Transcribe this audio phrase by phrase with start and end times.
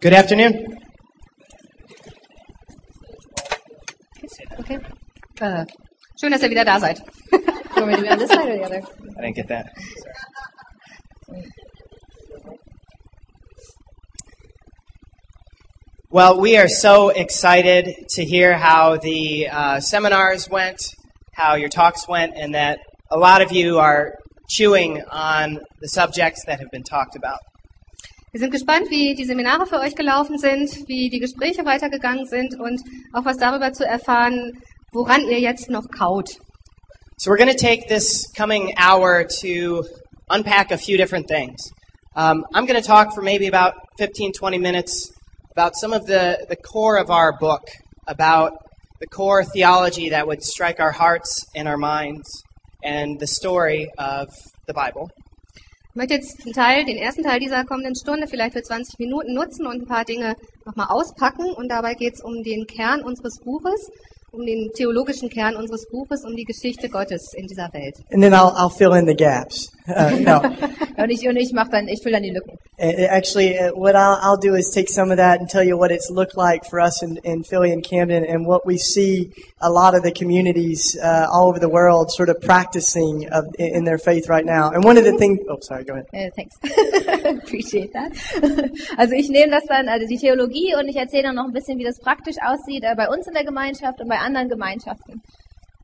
[0.00, 0.78] Good afternoon.
[4.60, 4.78] Okay.
[5.40, 5.66] Äh,
[6.18, 7.02] schön, dass ihr wieder da seid.
[7.76, 8.82] Want me to be on this side or the other?
[9.18, 9.66] I didn't get that.
[16.08, 20.80] Well, we are so excited to hear how the uh, seminars went,
[21.34, 22.78] how your talks went, and that
[23.10, 24.14] a lot of you are
[24.48, 27.40] chewing on the subjects that have been talked about.
[28.32, 32.60] Wir sind gespannt, wie die Seminare für euch gelaufen sind, wie die Gespräche weitergegangen sind
[32.60, 32.80] und
[33.12, 34.52] auch was darüber zu erfahren,
[34.92, 36.38] woran ihr jetzt noch kaut.
[37.16, 39.84] So we're going to take this coming hour to
[40.28, 41.72] unpack a few different things.
[42.14, 45.10] Um, I'm going to talk for maybe about 15, 20 minutes
[45.50, 47.66] about some of the, the core of our book,
[48.06, 48.52] about
[49.00, 52.44] the core theology that would strike our hearts and our minds,
[52.84, 54.28] and the story of
[54.68, 55.10] the Bible.
[55.92, 59.34] Ich möchte jetzt einen Teil, den ersten Teil dieser kommenden Stunde vielleicht für 20 Minuten
[59.34, 61.52] nutzen und ein paar Dinge nochmal auspacken.
[61.56, 63.90] Und dabei geht es um den Kern unseres Buches,
[64.30, 67.96] um den theologischen Kern unseres Buches, um die Geschichte Gottes in dieser Welt.
[68.12, 69.68] and then I'll, I'll fill in the gaps.
[69.88, 70.42] Uh, no,
[71.02, 72.58] Und ich, und ich mach dann, ich fülle dann die Lücken.
[72.78, 75.78] Uh, actually, uh, what I'll, I'll do is take some of that and tell you
[75.78, 79.32] what it's looked like for us in, in Philly and Camden, and what we see
[79.60, 83.84] a lot of the communities uh, all over the world sort of practicing of, in
[83.84, 84.70] their faith right now.
[84.70, 86.06] And one of the things, oh, sorry, go ahead.
[86.12, 86.56] Äh, thanks.
[87.44, 88.12] Appreciate that.
[88.96, 91.78] Also ich nehme das dann, also die Theologie und ich erzähle dann noch ein bisschen,
[91.78, 95.22] wie das praktisch aussieht äh, bei uns in der Gemeinschaft und bei anderen Gemeinschaften.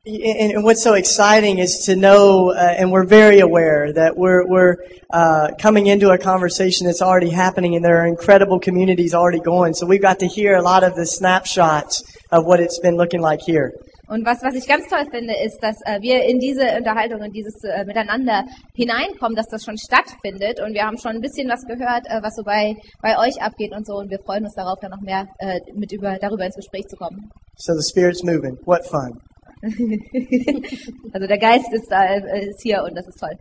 [0.07, 4.47] And, and what's so exciting is to know, uh, and we're very aware that we're
[4.47, 4.77] we're
[5.11, 9.73] uh, coming into a conversation that's already happening, and there are incredible communities already going.
[9.73, 13.19] So we've got to hear a lot of the snapshots of what it's been looking
[13.19, 13.73] like here.
[14.07, 17.33] Und was, was ich ganz toll finde, ist, dass äh, wir in diese Unterhaltung, in
[17.33, 20.61] dieses äh, Miteinander hineinkommen, dass das schon stattfindet.
[20.61, 23.73] Und wir haben schon ein bisschen was gehört, äh, was so bei, bei euch abgeht
[23.73, 23.95] und so.
[23.95, 26.95] Und wir freuen uns darauf, dann noch mehr äh, mit über, darüber ins Gespräch zu
[26.95, 27.29] kommen.
[27.57, 28.57] So the Spirit's moving.
[28.63, 29.19] What fun!
[31.13, 33.37] Also der Geist ist da, äh, ist hier und das ist toll.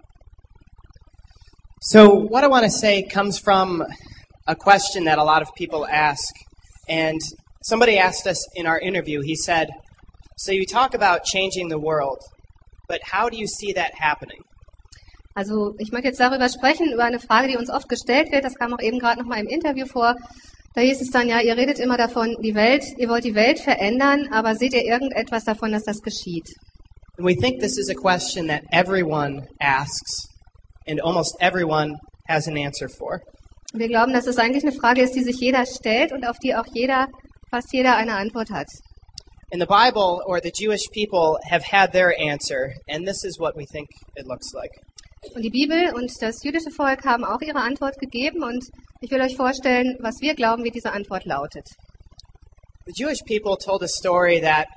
[1.81, 3.85] So, what I want to say comes from
[4.47, 6.35] a question that a lot of people ask.
[6.89, 7.21] And
[7.63, 9.69] somebody asked us in our interview, he said,
[10.37, 12.19] So you talk about changing the world,
[12.89, 14.43] but how do you see that happening?
[15.35, 18.45] Also ich möchte jetzt darüber sprechen, über eine Frage, die uns oft gestellt wird.
[18.45, 20.15] Das kam auch eben gerade nochmal im Interview vor.
[20.77, 23.61] Da hieß es dann, ja, ihr redet immer davon, die Welt, ihr wollt die Welt
[23.61, 26.45] verändern, aber seht ihr irgendetwas davon, dass das geschieht?
[27.17, 30.29] And we think this is a question that everyone asks,
[30.87, 31.97] and almost everyone
[32.29, 33.23] has an answer for.
[33.73, 36.55] Wir glauben, dass es eigentlich eine Frage ist, die sich jeder stellt und auf die
[36.55, 37.07] auch jeder,
[37.51, 38.69] fast jeder eine Antwort hat.
[39.51, 43.57] In the Bible, or the Jewish people have had their answer, and this is what
[43.57, 44.73] we think it looks like.
[45.35, 48.63] Und die Bibel und das jüdische Volk haben auch ihre Antwort gegeben und
[49.01, 51.67] ich will euch vorstellen, was wir glauben, wie diese Antwort lautet.
[52.87, 54.69] The Jewish people told a story that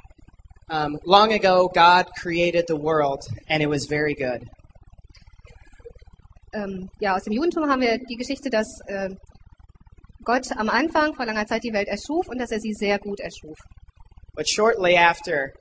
[0.70, 4.48] um, long ago God created the world, and it was very good.
[6.54, 9.10] Ähm, ja, aus dem Judentum haben wir die Geschichte, dass äh,
[10.24, 13.20] Gott am Anfang vor langer Zeit die Welt erschuf und dass er sie sehr gut
[13.20, 13.58] erschuf.
[14.36, 15.54] But shortly after,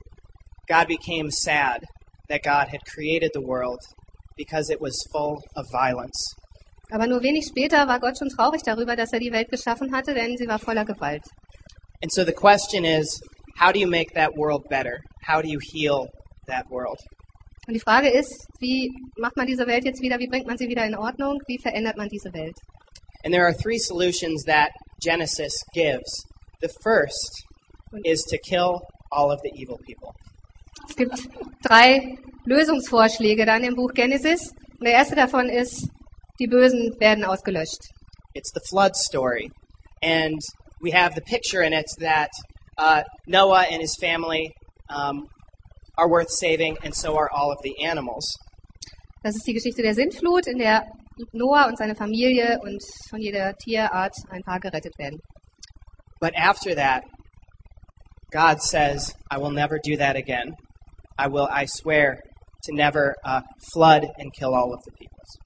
[0.67, 1.83] God became sad
[2.29, 3.79] that God had created the world
[4.37, 6.35] because it was full of violence.
[6.91, 10.13] Aber nur wenig später war Gott schon traurig darüber, dass er die Welt geschaffen hatte,
[10.13, 11.23] denn sie war voller Gewalt.
[12.01, 13.21] And so the question is
[13.59, 15.01] how do you make that world better?
[15.27, 16.07] How do you heal
[16.47, 16.99] that world?
[17.67, 20.67] Und die Frage ist, wie macht man diese Welt jetzt wieder, wie bringt man sie
[20.67, 22.55] wieder in Ordnung, wie verändert man diese Welt?
[23.23, 26.25] And there are three solutions that Genesis gives.
[26.61, 27.43] The first
[28.03, 30.13] is to kill all of the evil people.
[30.89, 31.13] Es gibt
[31.63, 34.51] drei Lösungsvorschläge dann im Buch Genesis.
[34.79, 35.87] Und der erste davon ist,
[36.39, 37.91] die Bösen werden ausgelöscht.
[38.33, 39.51] It's the flood story.
[40.01, 40.39] And
[40.81, 42.31] we have the picture in it that
[42.77, 44.53] uh, Noah and his family
[44.89, 45.27] um,
[45.97, 48.37] are worth saving, and so are all of the animals.
[49.23, 50.85] Das ist die Geschichte der Sintflut, in der
[51.33, 55.19] Noah und seine Familie und von jeder Tierart ein paar gerettet werden.
[56.21, 57.03] But after that,
[58.31, 60.55] God says, I will never do that again.
[61.17, 62.21] I will, I swear,
[62.63, 63.41] to never uh,
[63.73, 65.37] flood and kill all of the peoples.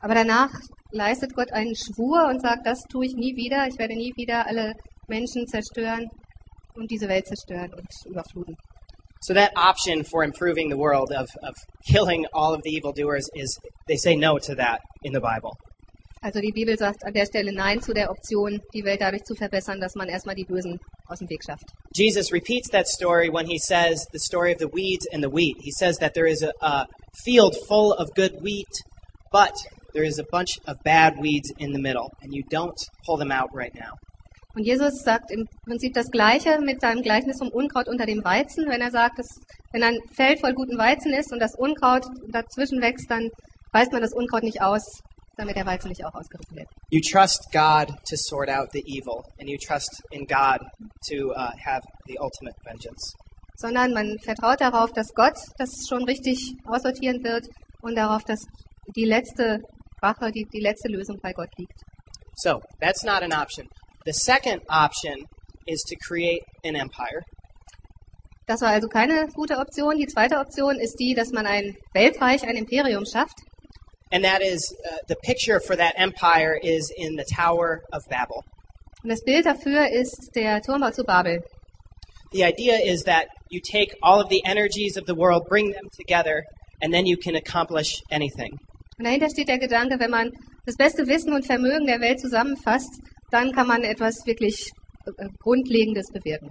[0.00, 0.50] Aber danach
[0.92, 3.66] leistet Gott einen Schwur und sagt, das tue ich nie wieder.
[3.68, 4.74] Ich werde nie wieder alle
[5.06, 6.08] Menschen zerstören
[6.74, 8.56] und diese Welt zerstören und überfluten.
[9.22, 11.54] So that option for improving the world of, of
[11.84, 15.52] killing all of the evildoers is, they say no to that in the Bible.
[16.22, 19.34] Also die Bibel sagt an der Stelle Nein zu der Option, die Welt dadurch zu
[19.34, 21.64] verbessern, dass man erstmal die Bösen aus dem Weg schafft.
[21.94, 25.56] Jesus repeats that story when he says the story of the weeds and the wheat.
[25.60, 26.86] He says that there is a, a
[27.24, 28.68] field full of good wheat,
[29.32, 29.52] but
[29.92, 33.32] there is a bunch of bad weeds in the middle, and you don't pull them
[33.32, 33.98] out right now.
[34.54, 38.68] Und Jesus sagt im Prinzip das Gleiche mit seinem Gleichnis vom Unkraut unter dem Weizen,
[38.68, 39.40] wenn er sagt, dass
[39.72, 43.30] wenn ein Feld voll guten Weizen ist und das Unkraut dazwischen wächst, dann
[43.72, 45.02] weist man das Unkraut nicht aus,
[45.36, 46.68] damit der Weizen nicht auch ausgerissen wird.
[46.90, 50.58] You trust God to sort out the evil, and you trust in God
[51.08, 53.14] to uh, have the ultimate vengeance.
[53.56, 57.46] Sondern man vertraut darauf, dass Gott das schon richtig aussortieren wird
[57.82, 58.40] und darauf, dass
[58.96, 59.62] die letzte
[60.02, 61.80] Rache, die, die letzte Lösung bei Gott liegt.
[62.36, 63.68] So, that's not an option.
[64.06, 65.26] The second option
[65.66, 67.22] is to create an empire.
[68.46, 69.96] Das war also keine gute Option.
[69.96, 73.38] Die zweite Option ist die, dass man ein Weltreich, ein Imperium schafft.
[74.10, 78.42] And that is, uh, the picture for that empire is in the Tower of Babel.
[79.02, 81.44] Und das Bild dafür ist der Turmbau zu Babel.
[82.32, 85.88] The idea is that you take all of the energies of the world, bring them
[85.96, 86.44] together,
[86.82, 88.58] and then you can accomplish anything.
[89.00, 90.30] Und dahinter steht der Gedanke, wenn man
[90.66, 93.00] das beste Wissen und Vermögen der Welt zusammenfasst,
[93.30, 94.70] dann kann man etwas wirklich
[95.06, 96.50] äh, Grundlegendes bewirken.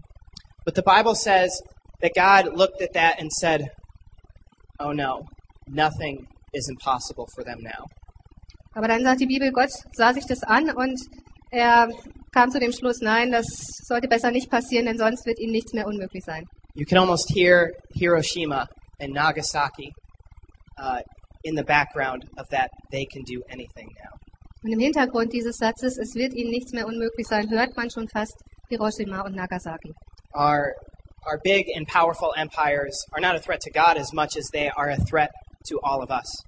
[0.66, 1.62] But the Bible says
[2.02, 3.70] that God looked at that and said,
[4.80, 5.28] Oh no,
[5.68, 7.86] nothing is impossible for them now.
[8.74, 11.00] Aber dann sagt die Bibel, Gott sah sich das an und
[11.52, 11.90] er
[12.32, 13.46] kam zu dem Schluss, nein, das
[13.86, 16.48] sollte besser nicht passieren, denn sonst wird ihnen nichts mehr unmöglich sein.
[16.74, 18.68] You can almost hear Hiroshima
[19.00, 19.94] and Nagasaki
[20.80, 21.02] uh,
[21.44, 22.70] in the background of that.
[22.92, 24.18] They can do anything now.
[24.64, 28.08] Und im Hintergrund dieses Satzes, es wird ihnen nichts mehr unmöglich sein, hört man schon
[28.10, 28.36] fast
[28.68, 29.94] Hiroshima und Nagasaki.
[30.34, 30.74] Our,
[31.26, 34.70] our big and powerful empires are not a threat to God as much as they
[34.76, 35.32] are a threat
[35.70, 36.44] to all of us.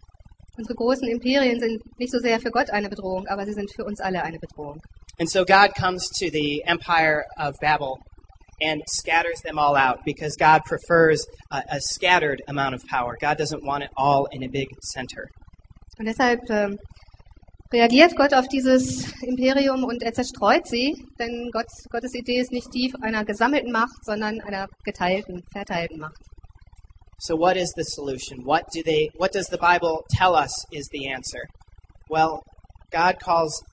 [0.57, 3.85] Unsere großen Imperien sind nicht so sehr für Gott eine Bedrohung, aber sie sind für
[3.85, 4.81] uns alle eine Bedrohung.
[5.17, 7.97] And so God comes to the empire of Babel
[8.61, 13.17] and scatters them all out because God prefers a, a scattered amount of power.
[13.19, 15.27] God doesn't want it all in a big center.
[15.97, 16.77] Und deshalb ähm,
[17.71, 22.73] reagiert Gott auf dieses Imperium und er zerstreut sie, denn Gott, Gottes Idee ist nicht
[22.73, 26.21] die einer gesammelten Macht, sondern einer geteilten, verteilten Macht.
[27.19, 28.45] So what is the solution?
[28.45, 31.43] What do they what does the Bible tell us is the answer?
[32.09, 32.41] Well,
[32.91, 33.63] God calls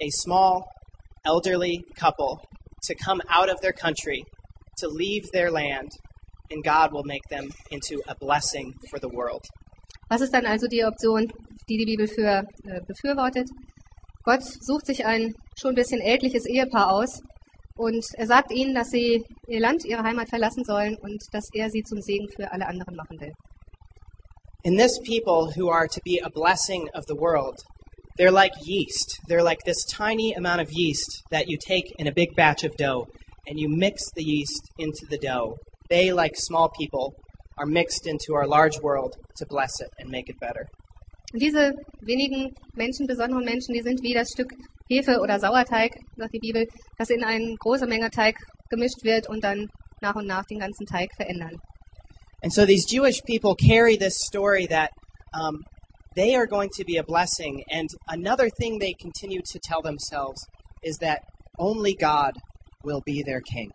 [0.00, 0.64] a small
[1.26, 2.40] elderly couple
[2.84, 4.24] to come out of their country,
[4.78, 5.90] to leave their land,
[6.50, 9.44] and God will make them into a blessing for the world.
[10.08, 11.32] Was ist dann also die Option,
[11.68, 13.48] die die Bibel für äh, befürwortet?
[14.22, 17.20] Gott sucht sich ein schon ein bisschen ältliches Ehepaar aus
[17.76, 21.70] und er sagt ihnen, dass sie ihr Land, ihre Heimat verlassen sollen und dass er
[21.70, 23.32] sie zum Segen für alle anderen machen will.
[24.66, 27.62] And this people who are to be a blessing of the world,
[28.16, 29.20] they're like yeast.
[29.28, 32.74] They're like this tiny amount of yeast that you take in a big batch of
[32.76, 33.06] dough
[33.46, 35.56] and you mix the yeast into the dough.
[35.90, 37.14] They, like small people,
[37.58, 40.66] are mixed into our large world to bless it and make it better.
[41.32, 44.52] Und diese wenigen Menschen, besonderen Menschen, die sind wie das Stück
[44.88, 46.66] Hefe oder Sauerteig, sagt die Bibel,
[46.98, 48.36] das in eine große Menge Teig
[48.70, 49.68] gemischt wird und dann
[50.00, 51.58] nach und nach den ganzen Teig verändern.
[52.42, 54.90] And so these Jewish people carry this story that
[55.32, 55.64] um,
[56.14, 57.64] they are going to be a blessing.
[57.70, 60.46] And another thing they continue to tell themselves
[60.82, 61.20] is that
[61.58, 62.32] only God
[62.84, 63.70] will be their king.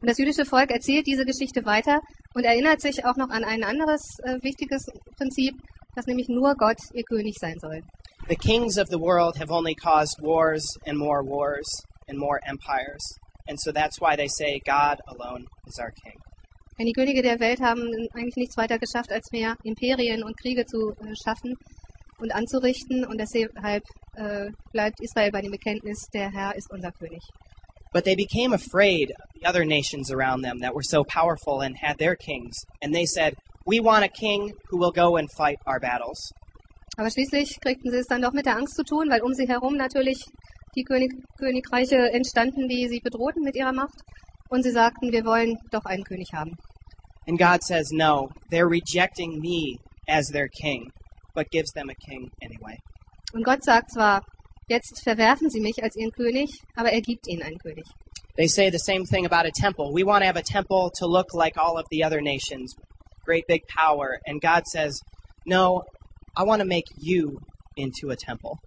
[0.00, 2.00] Und das jüdische Volk erzählt diese Geschichte weiter
[2.34, 4.86] und erinnert sich auch noch an ein anderes äh, wichtiges
[5.16, 5.54] Prinzip,
[5.96, 7.82] dass nämlich nur Gott ihr König sein soll.
[8.28, 11.66] The kings of the world have only caused wars and more wars
[12.08, 13.02] and more empires.
[13.48, 16.14] And so that's why they say God alone is our king.
[16.78, 17.82] Denn die Könige der Welt haben
[18.14, 21.56] eigentlich nichts weiter geschafft, als mehr Imperien und Kriege zu äh, schaffen
[22.18, 23.04] und anzurichten.
[23.04, 23.82] Und deshalb
[24.14, 27.22] äh, bleibt Israel bei dem Bekenntnis, der Herr ist unser König.
[27.92, 31.76] But they became afraid of the other nations around them that were so powerful and
[31.76, 32.56] had their kings.
[32.82, 33.34] And they said,
[33.66, 36.32] We want a king who will go and fight our battles.
[36.96, 39.46] Aber schließlich kriegten sie es dann doch mit der Angst zu tun, weil um sie
[39.46, 40.18] herum natürlich
[40.74, 44.00] die König Königreiche entstanden, die sie bedrohten mit ihrer Macht.
[44.48, 46.56] Und sie sagten, wir wollen doch einen König haben.
[47.26, 49.78] And God says, No, they're rejecting me
[50.08, 50.90] as their king,
[51.34, 52.78] but gives them a king anyway.
[53.32, 54.24] Und Gott sagt zwar,
[54.68, 57.84] jetzt verwerfen sie mich als ihren König, aber er gibt ihnen einen König.
[58.36, 59.92] They say the same thing about a temple.
[59.92, 62.76] We want to have a temple to look like all of the other nations,
[63.24, 64.20] great big power.
[64.26, 65.00] And God says,
[65.44, 65.82] No,
[66.36, 67.40] I want to make you
[67.76, 68.58] into a temple.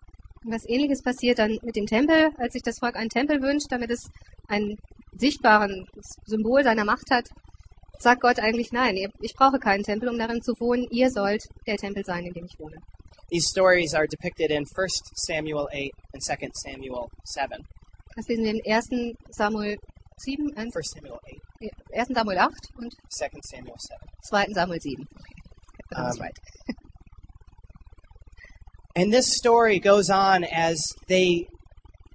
[0.43, 3.91] Was ähnliches passiert dann mit dem Tempel, als sich das Volk einen Tempel wünscht, damit
[3.91, 4.09] es
[4.47, 4.77] ein
[5.13, 5.85] sichtbares
[6.25, 7.29] Symbol seiner Macht hat,
[7.99, 11.77] sagt Gott eigentlich nein, ich brauche keinen Tempel, um darin zu wohnen, ihr sollt der
[11.77, 12.77] Tempel sein, in dem ich wohne.
[13.31, 17.65] These stories are depicted in 1 Samuel 8 and 2 Samuel 7.
[18.15, 19.15] Das wir in 1.
[19.31, 19.77] Samuel
[20.19, 22.07] 7, äh, 1 Samuel 8, 1.
[22.13, 23.99] Samuel 8 und 2 Samuel 7.
[24.23, 24.45] 2.
[24.53, 25.07] Samuel 7.
[25.15, 25.35] Okay.
[25.95, 26.37] Um, right.
[28.93, 31.47] And this story goes on as they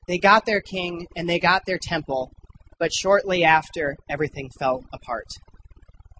[0.06, 2.30] They got their king and they got their temple,
[2.78, 5.26] but shortly after, everything fell apart.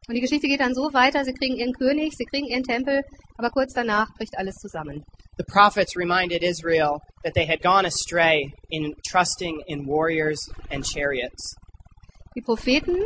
[0.08, 3.02] Und die Geschichte geht dann so weiter, sie kriegen ihren König, sie kriegen ihren Tempel,
[3.36, 5.04] aber kurz danach bricht alles zusammen.
[5.38, 11.56] The prophets reminded Israel that they had gone astray in trusting in warriors and chariots.
[12.34, 12.96] Die Propheten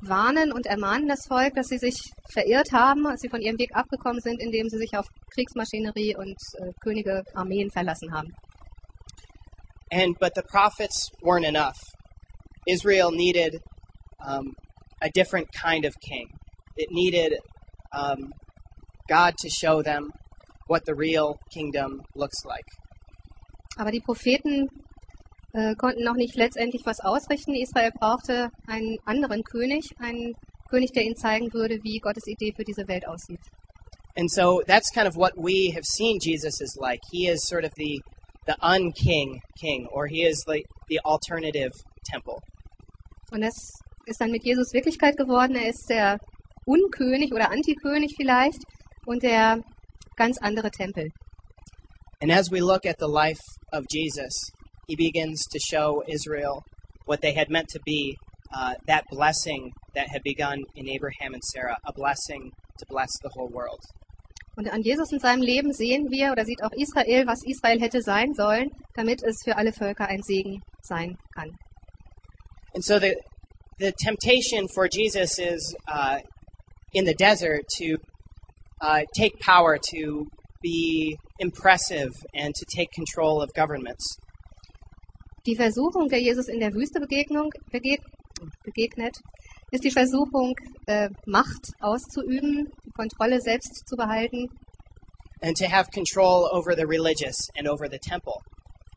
[0.00, 3.74] warnen und ermahnen das Volk, dass sie sich verirrt haben, als sie von ihrem Weg
[3.74, 8.34] abgekommen sind, indem sie sich auf Kriegsmaschinerie und äh, Könige, Armeen verlassen haben.
[9.90, 11.78] And but the prophets weren't enough.
[12.66, 13.60] Israel needed
[14.26, 14.54] um,
[15.02, 16.28] a different kind of king.
[16.76, 17.38] It needed
[17.92, 18.32] um,
[19.08, 20.12] God to show them
[20.68, 22.66] what the real kingdom looks like.
[23.76, 24.68] Aber die Propheten
[25.52, 27.54] äh, konnten noch nicht letztendlich was ausrichten.
[27.54, 30.34] Israel brauchte einen anderen König, einen
[30.68, 33.40] König, der ihnen zeigen würde, wie Gottes Idee für diese Welt aussieht.
[34.16, 37.00] And so that's kind of what we have seen Jesus is like.
[37.10, 38.02] He is sort of the
[38.46, 41.72] the unking king, or he is like the alternative
[42.04, 42.40] temple.
[43.30, 43.54] Und das
[44.06, 45.54] ist dann mit Jesus Wirklichkeit geworden.
[45.54, 46.18] Er ist der
[46.66, 48.60] Unkönig oder Antikönig vielleicht
[49.06, 49.62] und der
[50.16, 51.10] ganz andere Tempel.
[52.20, 53.40] And as we look at the life
[53.72, 54.52] of Jesus,
[54.86, 56.62] he begins to show Israel
[57.06, 58.16] what they had meant to be
[58.54, 63.30] uh, that blessing that had begun in Abraham and Sarah, a blessing to bless the
[63.30, 63.80] whole world.
[64.56, 68.02] Und an Jesus in seinem Leben sehen wir oder sieht auch Israel, was Israel hätte
[68.02, 71.56] sein sollen, damit es für alle Völker ein Segen sein kann.
[72.74, 73.16] And so the,
[73.78, 76.18] the temptation for Jesus is uh,
[76.92, 77.96] in the desert to
[78.82, 80.26] uh, take power, to
[80.62, 84.18] be impressive, and to take control of governments.
[85.46, 88.00] Die Versuchung, der Jesus in der Wüste Begegnung, begeg,
[88.64, 89.16] begegnet,
[89.70, 90.54] ist die Versuchung,
[90.86, 94.50] äh, Macht auszuüben, die Kontrolle selbst zu behalten
[95.42, 98.40] and to have control over the religious and over the temple.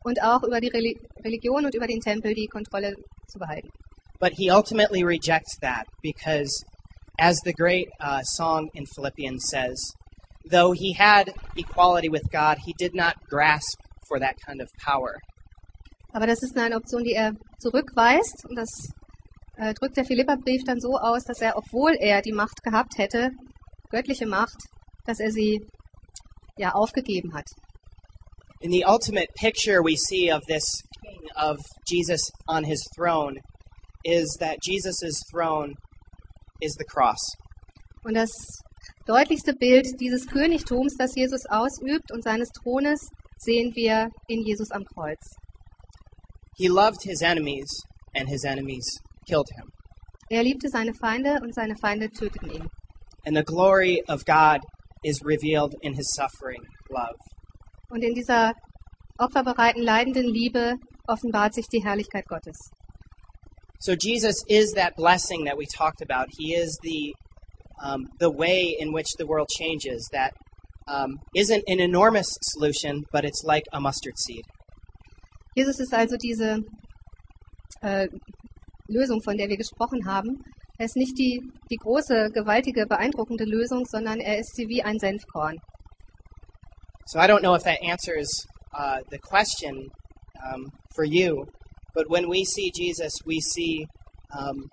[0.03, 2.95] und auch über die Reli Religion und über den Tempel die Kontrolle
[3.27, 3.69] zu behalten.
[4.19, 6.63] But he ultimately rejects that because,
[7.19, 9.93] as the great uh, song in Philippians says,
[10.49, 15.21] though he had equality with God, he did not grasp for that kind of power.
[16.13, 18.45] Aber das ist eine Option, die er zurückweist.
[18.47, 18.69] Und das
[19.57, 23.31] äh, drückt der Philipperbrief dann so aus, dass er, obwohl er die Macht gehabt hätte,
[23.89, 24.57] göttliche Macht,
[25.05, 25.65] dass er sie
[26.57, 27.47] ja aufgegeben hat.
[28.61, 33.41] In the ultimate picture we see of this king of Jesus on his throne
[34.03, 35.75] is that Jesus' throne
[36.61, 37.35] is the cross.
[38.03, 38.31] Und das
[39.05, 44.83] deutlichste Bild dieses Königtums, das Jesus ausübt und seines Thrones, sehen wir in Jesus am
[44.85, 45.35] Kreuz.
[46.57, 47.67] He loved his enemies,
[48.15, 48.85] and his enemies
[49.27, 49.71] killed him.
[50.29, 52.69] Er liebte seine Feinde und seine Feinde töteten ihn.
[53.25, 54.61] And the glory of God
[55.03, 57.17] is revealed in his suffering love.
[57.89, 58.53] Und in dieser
[59.17, 60.75] opferbereiten, leidenden Liebe
[61.07, 62.57] offenbart sich die Herrlichkeit Gottes.
[63.79, 66.27] So Jesus is that blessing that we talked about.
[66.37, 67.15] He is the
[67.83, 70.07] um, the way in which the world changes.
[70.11, 70.33] That
[70.87, 74.45] um, isn't an enormous solution, but it's like a mustard seed.
[75.55, 76.63] Jesus ist also diese
[77.81, 78.07] äh,
[78.87, 80.43] Lösung, von der wir gesprochen haben.
[80.77, 81.41] Er ist nicht die,
[81.71, 85.57] die große, gewaltige, beeindruckende Lösung, sondern er ist sie wie ein Senfkorn.
[87.05, 89.89] So I don't know if that answers uh, the question
[90.43, 91.45] um, for you,
[91.95, 93.87] but when we see Jesus, we see
[94.37, 94.69] um,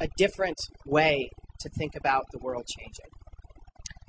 [0.00, 3.10] a different way to think about the world changing.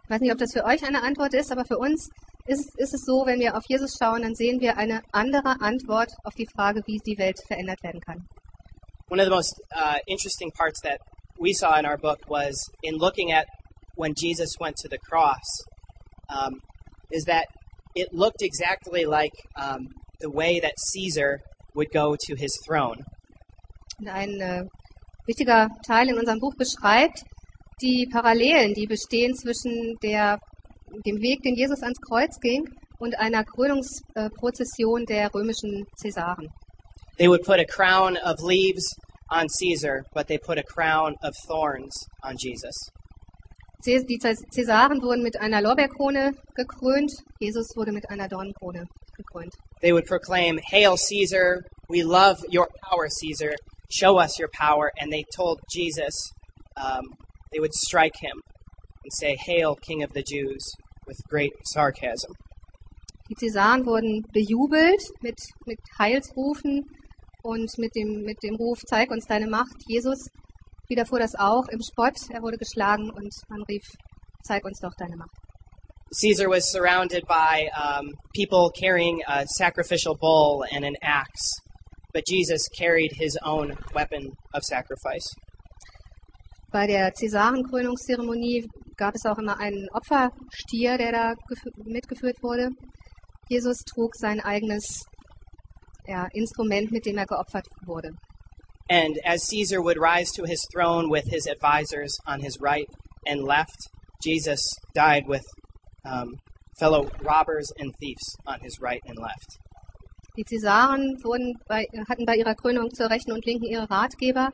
[0.04, 2.10] Ich weiß nicht, ob das für euch eine Antwort ist, aber für uns
[2.46, 6.14] ist, ist es so, wenn wir auf Jesus schauen, dann sehen wir eine andere Antwort
[6.24, 8.26] auf die Frage, wie die Welt verändert werden kann.
[9.10, 11.00] One of the most uh, interesting parts that
[11.40, 13.48] we saw in our book was in looking at
[13.96, 15.46] when Jesus went to the cross,
[16.30, 16.62] um,
[17.12, 17.48] is that
[17.96, 19.90] it looked exactly like um,
[20.20, 21.42] the way that Caesar
[21.78, 23.06] would go to his throne.
[24.06, 24.66] Ein äh,
[25.26, 27.24] wichtiger Teil in unserem Buch beschreibt
[27.82, 30.40] die Parallelen, die bestehen zwischen der,
[31.06, 32.68] dem Weg, den Jesus ans Kreuz ging,
[33.00, 36.50] und einer Krönungsprozession der römischen Cäsaren.
[37.18, 38.96] They would put a crown of leaves
[39.30, 41.94] on Caesar, but they put a crown of thorns
[42.24, 42.76] on Jesus.
[43.86, 48.88] Die Cäs- Cäsaren wurden mit einer Lorbeerkrone gekrönt, Jesus wurde mit einer Dornenkrone.
[49.82, 53.56] They would proclaim, Hail Caesar, we love your power, Caesar,
[53.90, 54.92] show us your power.
[55.00, 56.32] And they told Jesus,
[56.76, 57.04] um,
[57.52, 58.42] they would strike him
[59.04, 60.64] and say, Hail, King of the Jews,
[61.06, 62.32] with great sarcasm.
[63.30, 66.86] Die Cäsaren wurden bejubelt mit, mit Heilsrufen
[67.44, 69.76] und mit dem, mit dem Ruf, zeig uns deine Macht.
[69.86, 70.30] Jesus
[70.88, 72.18] widerfuhr das auch im Spott.
[72.30, 73.84] Er wurde geschlagen und man rief,
[74.44, 75.47] zeig uns doch deine Macht.
[76.14, 81.62] Caesar was surrounded by um, people carrying a sacrificial bull and an axe
[82.18, 85.36] but Jesus carried his own weapon of sacrifice.
[86.72, 88.66] Bei der Cäsarenkrönungszeremonie
[88.98, 91.34] gab es auch immer einen Opferstier, der da
[91.86, 92.72] mitgeführt wurde.
[93.50, 95.06] Jesus trug sein eigenes
[96.08, 98.10] ja, Instrument, mit dem er geopfert wurde.
[98.90, 102.88] And as Caesar would rise to his throne with his advisors on his right
[103.28, 103.90] and left,
[104.24, 105.46] Jesus died with
[106.10, 106.40] um,
[106.80, 109.58] fellow robbers and thieves on his right and left.
[110.38, 114.52] Die Cäsaren wurden bei, hatten bei ihrer Krönung zur rechten und linken ihre Ratgeber.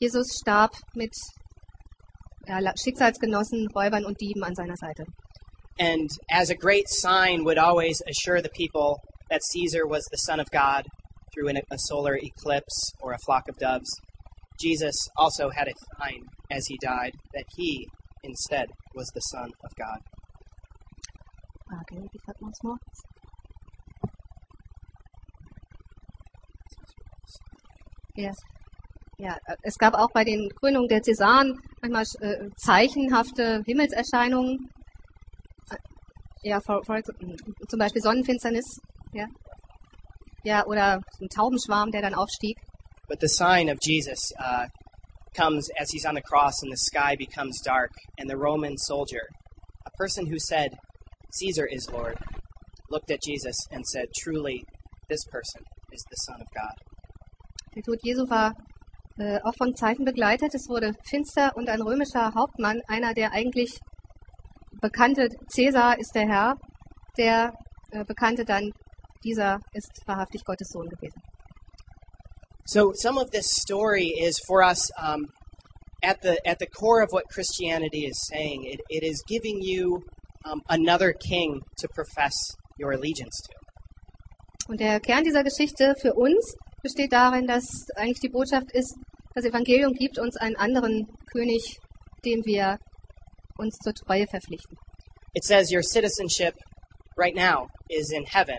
[0.00, 1.12] Jesus starb mit
[2.46, 5.04] ja, Schicksalsgenossen, Räubern und Dieben an seiner Seite.
[5.78, 8.96] And as a great sign would always assure the people
[9.30, 10.86] that Caesar was the Son of God
[11.32, 13.88] through an, a solar eclipse or a flock of doves,
[14.60, 17.86] Jesus also had a sign as he died that he
[18.24, 20.00] instead was the Son of God.
[21.70, 22.78] Repeat that once more?
[28.14, 28.36] Yes.
[29.18, 34.70] Ja, äh, es gab auch bei den Krönungen der Cäsaren manchmal äh, zeichenhafte Himmelserscheinungen.
[35.70, 35.76] Äh,
[36.42, 38.80] Ja, for, for, zum Beispiel Sonnenfinsternis.
[39.12, 39.26] Ja,
[40.44, 42.56] ja oder ein Taubenschwarm, der dann aufstieg.
[43.08, 44.66] But the sign of Jesus uh,
[45.34, 49.22] comes as he's on the cross and the sky becomes dark, and the Roman soldier,
[49.86, 50.78] a person who said,
[51.30, 52.16] Caesar is Lord,
[52.90, 54.64] looked at Jesus and said, Truly,
[55.08, 56.74] this person is the Son of God.
[57.74, 58.54] Der Tod Jesu war
[59.18, 60.54] äh, auch von Zeichen begleitet.
[60.54, 63.78] Es wurde finster und ein römischer Hauptmann, einer der eigentlich
[64.80, 66.56] bekannte Cäsar ist der Herr,
[67.16, 67.52] der
[67.90, 68.72] äh, bekannte dann,
[69.24, 71.20] dieser ist wahrhaftig Gottes Sohn gewesen.
[72.64, 75.28] So some of this story is for us um,
[76.02, 78.64] at the at the core of what Christianity is saying.
[78.64, 80.04] It, it is giving you
[80.44, 82.34] um, another king to profess
[82.78, 83.52] your allegiance to.
[84.68, 88.94] Und der Kern dieser Geschichte für uns besteht darin, dass eigentlich die Botschaft ist,
[89.34, 91.78] das Evangelium gibt uns einen anderen König,
[92.24, 92.78] dem wir
[93.56, 94.76] uns zur Treue verpflichten.
[95.34, 96.54] It says your citizenship
[97.16, 98.58] right now is in heaven,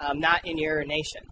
[0.00, 1.22] um, not in your nation.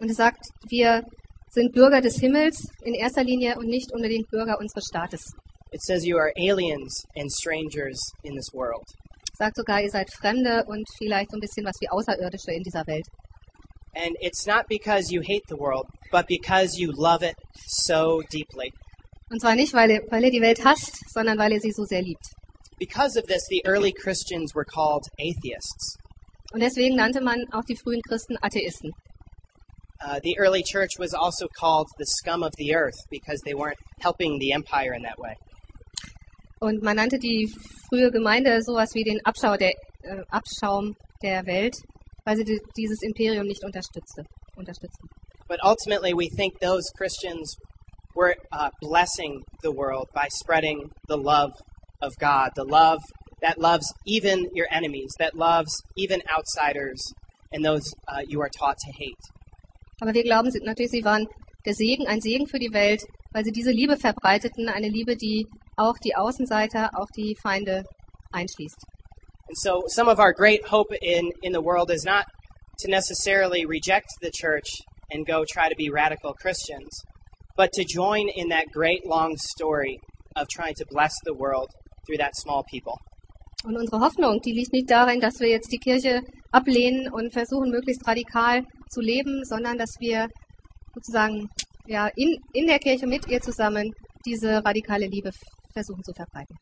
[0.00, 1.02] Und es sagt, wir
[1.50, 5.32] sind Bürger des Himmels in erster Linie und nicht unbedingt Bürger unseres Staates.
[5.72, 8.84] It says you are aliens and strangers in this world.
[9.38, 12.86] Sagt sogar, ihr seid Fremde und vielleicht so ein bisschen was wie Außerirdische in dieser
[12.86, 13.06] Welt.
[13.94, 18.72] And it's not because you hate the world, but because you love it so deeply.
[19.30, 21.84] Und zwar nicht, weil ihr, weil ihr die Welt hasst, sondern weil ihr sie so
[21.84, 22.24] sehr liebt.
[22.78, 25.98] Because of this, the early Christians were called atheists.
[26.52, 28.92] Und deswegen nannte man auch die frühen Christen Atheisten.
[30.00, 33.78] Uh, the early church was also called the scum of the earth because they weren't
[34.00, 35.36] helping the empire in that way.
[36.60, 37.52] Und man nannte die
[37.88, 41.74] frühe Gemeinde sowas wie den Abschau der, äh, Abschaum der Welt,
[42.24, 44.24] weil sie die, dieses Imperium nicht unterstützte,
[44.56, 45.08] unterstützten.
[45.48, 47.56] But ultimately, we think those Christians
[48.14, 51.52] were uh, blessing the world by spreading the love
[52.02, 53.00] of God, the love
[53.40, 57.00] that loves even your enemies, that loves even outsiders
[57.52, 59.16] and those uh, you are taught to hate.
[60.00, 61.26] Aber wir glauben natürlich, sie waren
[61.64, 65.46] der Segen, ein Segen für die Welt, weil sie diese Liebe verbreiteten, eine Liebe, die
[65.78, 67.84] auch die Außenseiter, auch die Feinde
[68.32, 68.84] einschließt.
[69.48, 72.26] And so, some of our great hope in, in the world is not
[72.80, 74.68] to necessarily reject the church
[75.10, 77.02] and go try to be radical Christians,
[77.56, 79.98] but to join in that great long story
[80.36, 81.70] of trying to bless the world
[82.06, 82.98] through that small people.
[83.64, 87.70] Und unsere Hoffnung, die liegt nicht darin, dass wir jetzt die Kirche ablehnen und versuchen,
[87.70, 90.28] möglichst radikal zu leben, sondern dass wir
[90.94, 91.48] sozusagen
[91.86, 93.92] ja, in, in der Kirche mit ihr zusammen
[94.24, 95.32] diese radikale Liebe
[95.72, 96.56] versuchen zu verbreiten.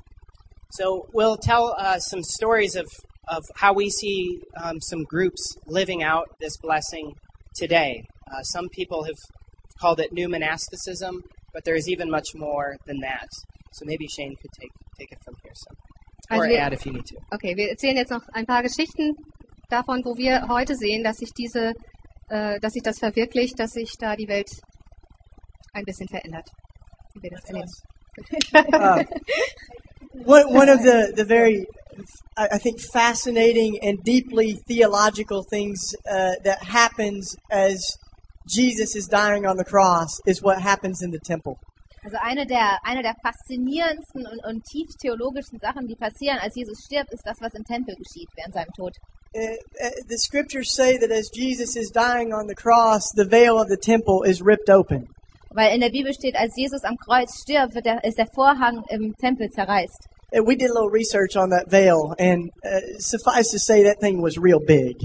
[0.70, 2.86] So, we'll tell uh, some stories of,
[3.28, 7.14] of how we see um, some groups living out this blessing
[7.54, 8.04] today.
[8.30, 9.16] Uh, some people have
[9.80, 11.22] called it new monasticism,
[11.54, 13.28] but there is even much more than that.
[13.72, 15.52] So maybe Shane could take, take it from here.
[16.30, 17.16] Or Also wir- add if you need to.
[17.32, 19.16] Okay, wir erzählen jetzt noch ein paar Geschichten
[19.70, 21.72] davon, wo wir heute sehen, dass sich diese,
[22.28, 24.50] äh, dass sich das verwirklicht, dass sich da die Welt
[25.72, 26.48] ein bisschen verändert.
[27.14, 27.70] Wie wir das erleben.
[28.54, 29.04] Uh,
[30.12, 31.66] one, one of the, the very,
[32.36, 37.80] I think, fascinating and deeply theological things uh, that happens as
[38.48, 41.58] Jesus is dying on the cross is what happens in the temple.
[42.04, 46.84] Also eine der, eine der faszinierendsten und, und tief theologischen Sachen, die passieren, als Jesus
[46.84, 48.92] stirbt, ist das, was im Tempel geschieht während seinem Tod.
[49.34, 53.58] Uh, uh, the scriptures say that as Jesus is dying on the cross, the veil
[53.60, 55.08] of the temple is ripped open.
[55.56, 58.84] Weil in der Bibel steht, als Jesus am Kreuz stirbt, wird der, ist der Vorhang
[58.90, 60.06] im Tempel zerreißt.
[60.32, 63.98] And we did a little research on that veil, and uh, suffice to say, that
[63.98, 64.96] thing was real big.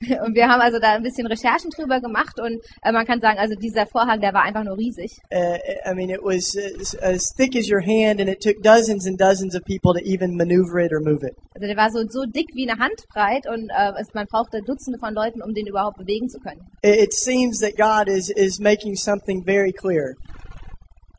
[0.00, 3.38] Und wir haben also da ein bisschen Recherchen drüber gemacht und äh, man kann sagen,
[3.38, 5.12] also dieser Vorhang, der war einfach nur riesig.
[5.30, 9.06] Uh, I mean, it was as, as thick as your hand, and it took dozens
[9.06, 11.36] and dozens of people to even maneuver it or move it.
[11.54, 14.98] Also der war so, so dick wie eine Handbreit und äh, es, man brauchte Dutzende
[14.98, 16.64] von Leuten, um den überhaupt bewegen zu können.
[16.80, 20.16] It seems that God is, is making something very clear.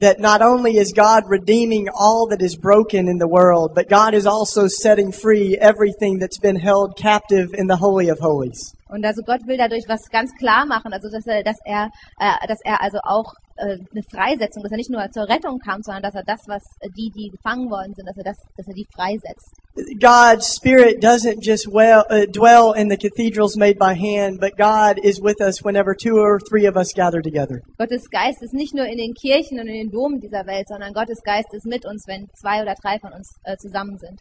[0.02, 4.16] That not only is God redeeming all that is broken in the world, but God
[4.16, 8.74] is also setting free everything that's been held captive in the Holy of Holies.
[8.90, 12.48] Und also Gott will dadurch was ganz klar machen, also dass er, dass er, äh,
[12.48, 13.32] dass er also auch
[13.62, 16.64] äh, eine Freisetzung, dass er nicht nur zur Rettung kam, sondern dass er das, was
[16.98, 19.54] die, die gefangen worden sind, dass er das, dass er die freisetzt.
[20.00, 24.98] God's Spirit doesn't just well, uh, dwell in the cathedrals made by hand, but God
[25.04, 27.62] is with us whenever two or three of us gather together.
[27.78, 30.94] Gottes Geist ist nicht nur in den Kirchen und in den Domen dieser Welt, sondern
[30.94, 34.20] Gottes Geist ist mit uns, wenn zwei oder drei von uns äh, zusammen sind.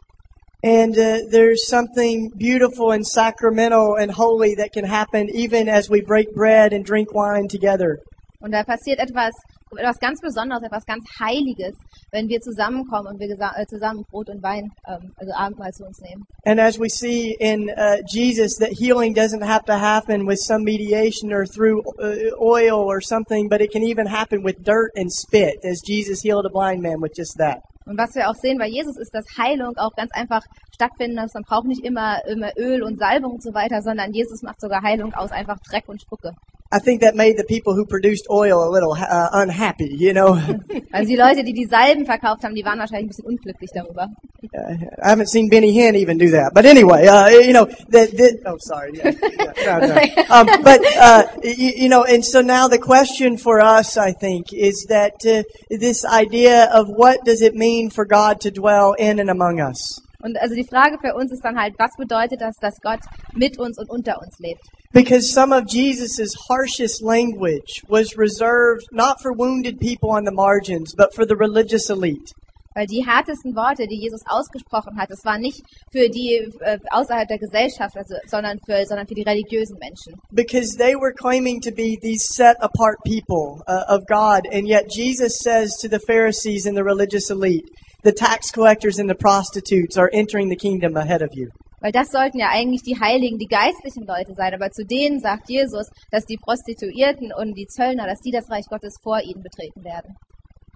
[0.63, 6.03] And uh, there's something beautiful and sacramental and holy that can happen even as we
[6.03, 7.99] break bread and drink wine together.
[8.41, 9.33] Und da passiert etwas,
[9.77, 11.77] etwas ganz Besonderes, etwas ganz Heiliges,
[12.11, 16.01] wenn wir zusammenkommen und wir äh, zusammen Brot und Wein, ähm, also Abendmahl zu uns
[16.01, 16.25] nehmen.
[16.45, 20.65] And as we see in uh, Jesus, that healing doesn't have to happen with some
[20.65, 25.13] mediation or through uh, oil or something, but it can even happen with dirt and
[25.13, 27.63] spit, as Jesus healed a blind man with just that.
[27.87, 31.35] Und was wir auch sehen bei Jesus ist, dass Heilung auch ganz einfach stattfinden muss.
[31.35, 34.83] Man braucht nicht immer, immer Öl und Salbung und so weiter, sondern Jesus macht sogar
[34.83, 36.33] Heilung aus einfach Dreck und Spucke.
[36.73, 40.37] I think that made the people who produced oil a little uh, unhappy, you know.
[40.93, 44.09] Also die Leute, die die Salben verkauft haben, die waren wahrscheinlich ein bisschen unglücklich darüber.
[44.53, 46.53] I haven't seen Benny Hinn even do that.
[46.53, 48.93] But anyway, uh, you know, that, that, oh, sorry.
[48.95, 49.13] Yeah,
[49.57, 50.25] yeah, no, no.
[50.31, 54.53] Um, but, uh, you, you know, and so now the question for us, I think,
[54.53, 59.21] is that uh, this idea of what does it mean for God to dwell in
[59.21, 60.01] and among us?
[60.23, 63.01] Und also die Frage für uns ist dann halt, was bedeutet das, dass Gott
[63.35, 64.61] mit uns und unter uns lebt?
[64.93, 70.95] Because some of Jesus' harshest language was reserved not for wounded people on the margins,
[70.97, 72.33] but for the religious elite.
[72.75, 77.27] Weil die härtesten Worte, die Jesus ausgesprochen hat, das waren nicht für die äh, außerhalb
[77.27, 80.15] der Gesellschaft, also, sondern, für, sondern für die religiösen Menschen.
[80.33, 84.89] because they were claiming to be these set apart people uh, of God, and yet
[84.89, 87.67] Jesus says to the Pharisees and the religious elite,
[88.05, 91.51] the tax collectors and the prostitutes are entering the kingdom ahead of you.
[91.81, 94.53] Weil das sollten ja eigentlich die Heiligen, die geistlichen Leute sein.
[94.55, 98.67] Aber zu denen sagt Jesus, dass die Prostituierten und die Zöllner, dass die das Reich
[98.69, 100.17] Gottes vor ihnen betreten werden.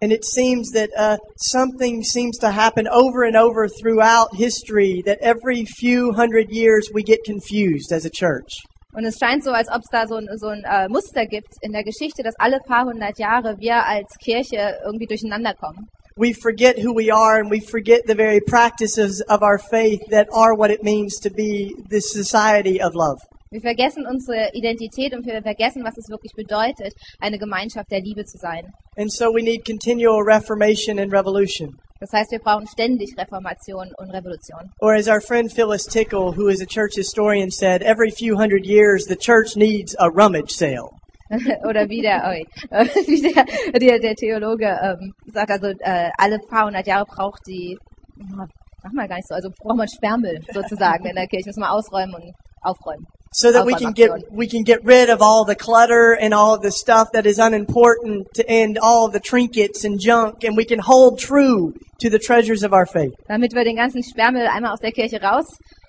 [0.03, 5.19] And it seems that uh, something seems to happen over and over throughout history that
[5.21, 8.65] every few hundred years we get confused as a church.
[8.93, 11.49] Und es scheint so, als ob es da so ein, so ein äh, Muster gibt
[11.63, 15.89] in der Geschichte, dass alle paar hundert Jahre wir als Kirche irgendwie durcheinander kommen.
[16.17, 20.29] We forget who we are and we forget the very practices of our faith that
[20.33, 23.19] are what it means to be this society of love.
[23.51, 28.25] Wir vergessen unsere Identität und wir vergessen, was es wirklich bedeutet, eine Gemeinschaft der Liebe
[28.25, 28.63] zu sein.
[28.97, 31.81] And so we need continual reformation and revolution.
[31.99, 34.71] Das heißt, wir brauchen ständig Reformation und Revolution.
[34.81, 38.65] Or as our friend Phyllis Tickle, who is a church historian, said, every few hundred
[38.65, 40.91] years the church needs a rummage sale.
[41.69, 43.45] Oder wie der, oi, äh, wie der,
[43.79, 47.79] der, der Theologe ähm, sagt, also äh, alle paar hundert Jahre braucht die,
[48.17, 51.73] mach mal gar nicht so, also braucht man Sperrmüll sozusagen in der Kirche, müssen wir
[51.73, 53.07] ausräumen und aufräumen.
[53.37, 56.57] So that we can get, we can get rid of all the clutter and all
[56.57, 61.19] the stuff that is unimportant and all the trinkets and junk and we can hold
[61.19, 63.13] true to the treasures of our faith.
[63.27, 65.19] Damit wir den ganzen Sperrmüll einmal aus der Kirche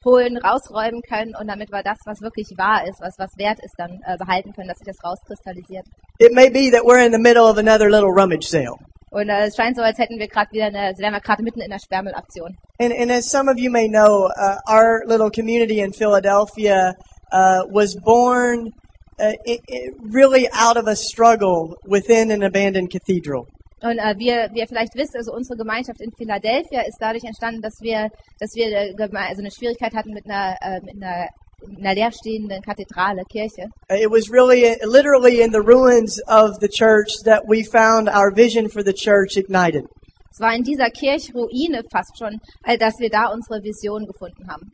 [0.06, 3.76] rausholen, rausräumen können und damit wir das, was wirklich wahr ist, was, was wert ist,
[3.78, 5.86] dann äh, behalten können, dass sich das rauskristallisiert.
[6.20, 8.78] It may be that we're in the middle of another little rummage sale.
[9.10, 11.62] Und äh, es scheint so, als hätten wir gerade wieder eine, wären wir gerade mitten
[11.62, 12.58] in der Sperrmüllaktion.
[12.80, 16.94] And, and as some of you may know, uh, our little community in Philadelphia
[17.32, 18.74] uh, was born
[19.18, 23.48] uh, i i really out of a struggle within an abandoned cathedral.
[23.86, 27.62] Und äh, wir, wie ihr vielleicht wisst, also unsere Gemeinschaft in Philadelphia ist dadurch entstanden,
[27.62, 31.30] dass wir, dass wir äh, also eine Schwierigkeit hatten mit einer, äh, mit einer,
[31.78, 33.70] einer leerstehenden Kathedrale, Kirche.
[33.92, 38.34] Uh, It was really, literally in the ruins of the church that we found our
[38.36, 39.86] vision for the church ignited.
[40.32, 44.72] Es war in dieser Kirchruine fast schon, äh, dass wir da unsere Vision gefunden haben.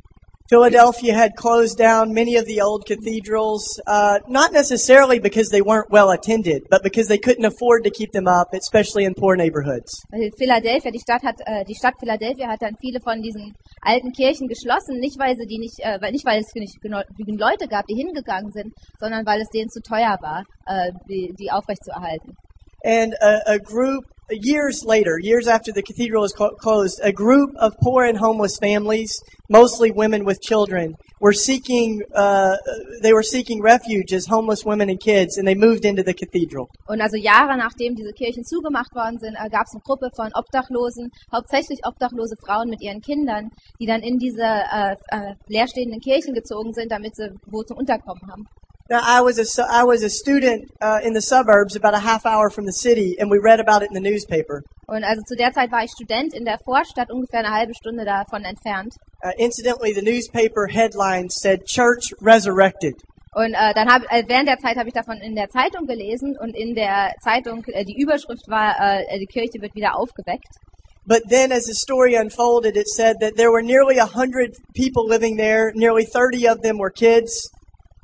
[0.52, 5.90] Philadelphia had closed down many of the old cathedrals, uh, not necessarily because they weren't
[5.90, 9.90] well attended, but because they couldn't afford to keep them up, especially in poor neighborhoods.
[10.38, 14.50] Philadelphia, die Stadt hat, äh, die Stadt Philadelphia hat dann viele von diesen alten Kirchen
[14.50, 17.96] geschlossen, nicht weil sie die nicht, äh, nicht weil es nicht genügend Leute gab, die
[17.96, 22.36] hingegangen sind, sondern weil es denen zu teuer war, äh, die, die aufrechtzuerhalten.
[22.84, 27.52] And a, a group years later, years after the cathedral was clo- closed, a group
[27.60, 32.56] of poor and homeless families, mostly women with children, were seeking uh,
[33.02, 36.70] they were seeking refuge as homeless women and kids, and they moved into the cathedral.
[36.88, 40.32] Und also Jahre nachdem diese Kirchen zugemacht worden sind, äh, gab es eine Gruppe von
[40.34, 46.34] Obdachlosen, hauptsächlich obdachlose Frauen mit ihren Kindern, die dann in diese äh, äh, leerstehenden Kirchen
[46.34, 48.48] gezogen sind, damit sie wo zum Unterkommen haben.
[48.91, 52.25] Now, I was a I was a student uh, in the suburbs, about a half
[52.25, 54.63] hour from the city, and we read about it in the newspaper.
[54.86, 58.04] Und also zu der Zeit war ich Student in der Vorstadt, ungefähr eine halbe Stunde
[58.04, 58.93] davon entfernt.
[59.23, 62.95] Uh, incidentally, the newspaper headline said "Church Resurrected."
[63.34, 66.38] Und äh, dann hab, äh, während der Zeit habe ich davon in der Zeitung gelesen
[66.38, 70.51] und in der Zeitung äh, die Überschrift war, äh, die Kirche wird wieder aufgeweckt.
[71.06, 75.08] But then, as the story unfolded, it said that there were nearly a hundred people
[75.08, 75.71] living there.
[75.75, 77.49] Nearly thirty of them were kids.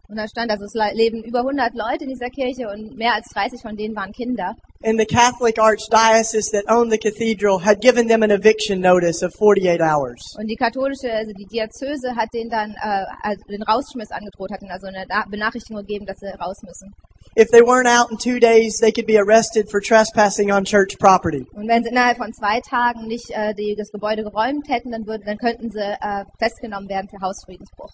[0.09, 3.13] Und da stand, also es le- leben über 100 Leute in dieser Kirche und mehr
[3.13, 4.55] als 30 von denen waren Kinder.
[4.83, 9.33] And the Catholic Archdiocese that owned the cathedral had given them an eviction notice of
[9.35, 10.21] 48 hours.
[10.39, 14.61] Und die katholische, also die Diözese hat denen dann äh, also den Rausschmiss angedroht, hat
[14.61, 16.93] ihnen also eine Benachrichtigung gegeben, dass sie raus müssen.
[17.37, 20.97] If they weren't out in two days, they could be arrested for trespassing on church
[20.99, 21.45] property.
[21.53, 25.05] Und wenn sie innerhalb von zwei Tagen nicht äh, die, das Gebäude geräumt hätten, dann,
[25.05, 27.91] würden, dann könnten sie äh, festgenommen werden für Hausfriedensbruch.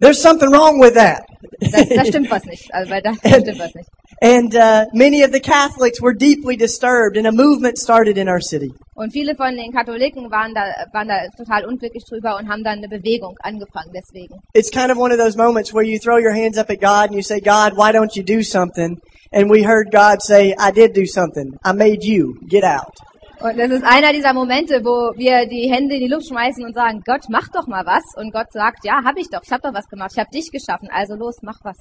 [0.00, 1.22] There's something wrong with that.
[1.60, 2.72] Das, da stimmt was nicht.
[2.72, 3.88] Also bei da, da stimmt was nicht.
[4.22, 8.40] And uh, many of the Catholics were deeply disturbed, and a movement started in our
[8.40, 8.70] city.
[8.94, 12.78] Und viele von den Katholiken waren da, waren da total unglücklich drüber und haben dann
[12.78, 14.40] eine Bewegung angefangen deswegen.
[14.52, 17.08] It's kind of one of those moments where you throw your hands up at God
[17.08, 18.98] and you say, God, why don't you do something?
[19.32, 21.52] And we heard God say, I did do something.
[21.64, 22.36] I made you.
[22.46, 22.92] Get out.
[23.42, 26.74] Und das ist einer dieser Momente, wo wir die Hände in die Luft schmeißen und
[26.74, 28.04] sagen, Gott, mach doch mal was.
[28.14, 30.50] Und Gott sagt, ja, hab ich doch, ich hab doch was gemacht, ich hab dich
[30.50, 31.78] geschaffen, also los, mach was.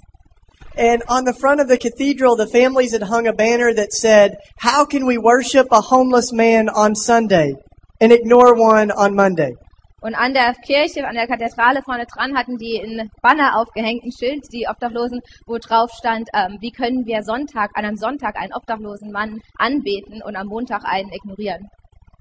[0.77, 4.37] And on the front of the cathedral, the families had hung a banner that said,
[4.57, 7.55] How can we worship a homeless man on Sunday
[7.99, 9.55] and ignore one on Monday?
[10.01, 14.11] Und an der Kirche, an der Kathedrale vorne dran hatten die ein Banner aufgehängt, ein
[14.11, 18.53] Schild, die Obdachlosen, wo drauf stand, ähm, wie können wir Sonntag, an einem Sonntag einen
[18.53, 21.69] obdachlosen Mann anbeten und am Montag einen ignorieren.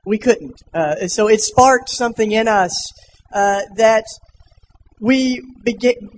[0.04, 0.62] We couldn't.
[0.72, 2.92] Uh, so it sparked something in us
[3.32, 4.06] uh, that
[5.00, 5.40] we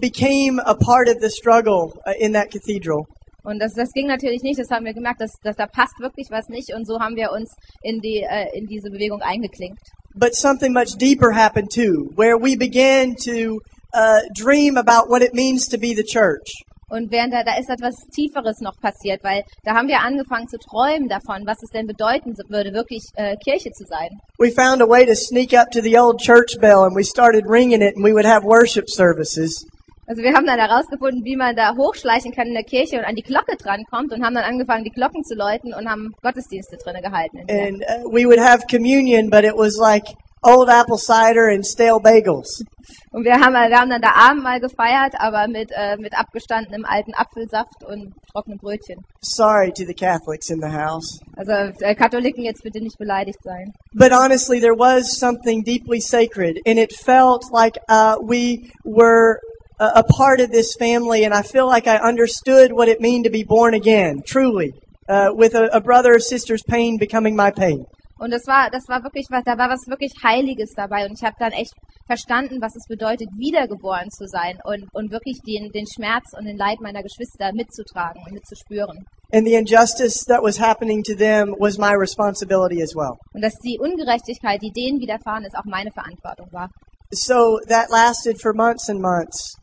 [0.01, 3.07] became a part of the struggle uh, in that cathedral.
[3.43, 6.29] Und das, das ging natürlich nicht, das haben wir gemerkt, dass, dass da passt wirklich
[6.31, 9.81] was nicht und so haben wir uns in, die, äh, in diese Bewegung eingeklinkt.
[10.15, 13.61] But something much deeper happened too, where we began to
[13.95, 16.65] uh, dream about what it means to be the church.
[16.91, 20.59] Und während da, da ist etwas Tieferes noch passiert, weil da haben wir angefangen zu
[20.59, 24.19] träumen davon, was es denn bedeuten würde, wirklich äh, Kirche zu sein.
[24.39, 27.45] We found a way to sneak up to the old church bell and we started
[27.47, 29.65] ringing it and we would have worship services.
[30.11, 33.15] Also wir haben dann herausgefunden, wie man da hochschleichen kann in der Kirche und an
[33.15, 37.01] die Glocke drankommt und haben dann angefangen, die Glocken zu läuten und haben Gottesdienste drinnen
[37.01, 37.39] gehalten.
[37.49, 40.03] And uh, we would have communion, but it was like
[40.43, 42.65] old apple cider and stale bagels.
[43.13, 47.15] Und wir haben, wir haben dann da Abendmahl gefeiert, aber mit, äh, mit abgestandenem alten
[47.15, 49.05] Apfelsaft und trockenen Brötchen.
[49.21, 51.21] Sorry to the Catholics in the house.
[51.37, 53.73] Also äh, Katholiken jetzt bitte nicht beleidigt sein.
[53.93, 59.39] But honestly, there was something deeply sacred, and it felt like uh, we were
[59.81, 63.31] a, part of this family, and I feel like I understood what it meant to
[63.31, 64.73] be born again, truly,
[65.09, 67.87] uh, with a, a brother or sister's pain becoming my pain.
[68.21, 71.07] Und das war, das war wirklich da war was wirklich Heiliges dabei.
[71.07, 71.73] Und ich habe dann echt
[72.07, 76.59] verstanden, was es bedeutet, wiedergeboren zu sein und, und wirklich den, den Schmerz und den
[76.59, 79.07] Leid meiner Geschwister mitzutragen und mitzuspüren.
[79.33, 83.17] And the injustice that was happening to them was my responsibility as well.
[83.33, 86.69] Und dass die Ungerechtigkeit, die denen widerfahren ist, auch meine Verantwortung war.
[87.13, 89.57] So that lasted for months and months.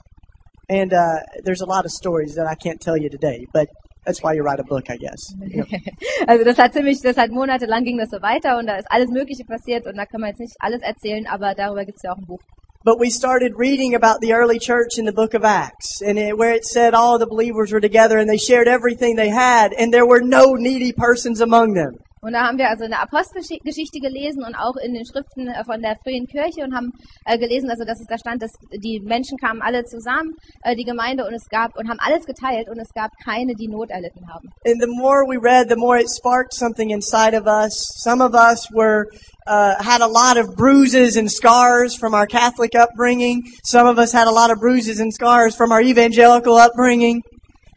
[0.70, 3.70] And uh, there's a lot of stories that I can't tell you today, but
[4.06, 5.34] that's why you write a book, I guess.
[5.40, 5.78] You know.
[6.28, 9.10] Also das hat ziemlich, das hat monatelang ging das so weiter und da ist alles
[9.10, 12.14] Mögliche passiert und da kann man jetzt nicht alles erzählen, aber darüber gibt es ja
[12.14, 12.40] auch ein Buch.
[12.84, 16.38] But we started reading about the early church in the book of Acts, and it,
[16.38, 19.94] where it said all the believers were together and they shared everything they had, and
[19.94, 21.96] there were no needy persons among them.
[22.22, 25.82] Und da haben wir also eine Apostelgeschichte gelesen und auch in den Schriften äh, von
[25.82, 26.92] der frühen Kirche und haben
[27.26, 30.84] äh, gelesen, also dass es da stand, dass die Menschen kamen alle zusammen, äh, die
[30.84, 34.28] Gemeinde und es gab und haben alles geteilt und es gab keine, die Not erlitten
[34.28, 34.50] haben.
[34.66, 37.74] And the more we read, the more it sparked something inside of us.
[38.04, 39.08] Some of us were
[39.48, 43.44] uh, had a lot of bruises and scars from our Catholic upbringing.
[43.64, 47.22] Some of us had a lot of bruises and scars from our evangelical upbringing.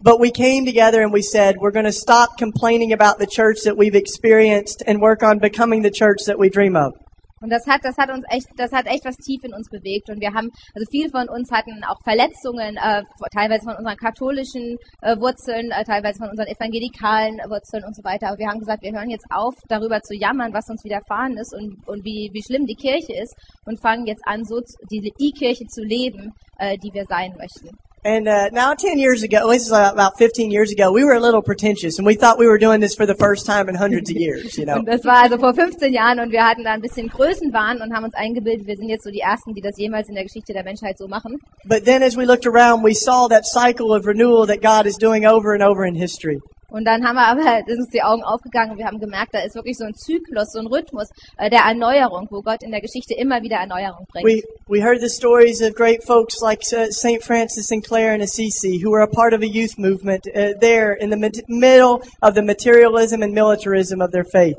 [0.03, 3.59] But we came together and we said, we're going to stop complaining about the church
[3.65, 6.95] that we've experienced and work on becoming the church that we dream of.
[7.43, 10.09] Und das hat, das hat uns echt, das hat echt was tief in uns bewegt.
[10.09, 14.77] Und wir haben, also viele von uns hatten auch Verletzungen, äh, teilweise von unseren katholischen
[15.01, 18.29] äh, Wurzeln, äh, teilweise von unseren evangelikalen Wurzeln und so weiter.
[18.29, 21.55] Aber wir haben gesagt, wir hören jetzt auf, darüber zu jammern, was uns widerfahren ist
[21.55, 24.61] und, und wie, wie schlimm die Kirche ist und fangen jetzt an, so
[24.91, 27.77] die, die Kirche zu leben, äh, die wir sein möchten.
[28.03, 31.21] And uh, now, 10 years ago, this is about 15 years ago, we were a
[31.21, 34.09] little pretentious, and we thought we were doing this for the first time in hundreds
[34.11, 34.77] of years, you know.
[34.77, 37.93] Und das war also vor 15 Jahren und wir hatten da ein bisschen Größenwahn und
[37.95, 40.55] haben uns eingebildet, wir sind jetzt so die Ersten, die das jemals in der Geschichte
[40.55, 41.37] der Menschheit so machen.
[41.67, 44.97] But then as we looked around, we saw that cycle of renewal that God is
[44.97, 46.41] doing over and over in history.
[46.71, 49.55] Und dann haben wir aber, sind uns die Augen aufgegangen wir haben gemerkt, da ist
[49.55, 53.15] wirklich so ein Zyklus, so ein Rhythmus äh, der Erneuerung, wo Gott in der Geschichte
[53.15, 54.27] immer wieder Erneuerung bringt.
[54.27, 57.23] We, we heard the stories of great folks like uh, St.
[57.23, 61.11] Francis Clare and Assisi, who were a part of a youth movement uh, there in
[61.11, 64.59] the mid- middle of the materialism and militarism of their faith.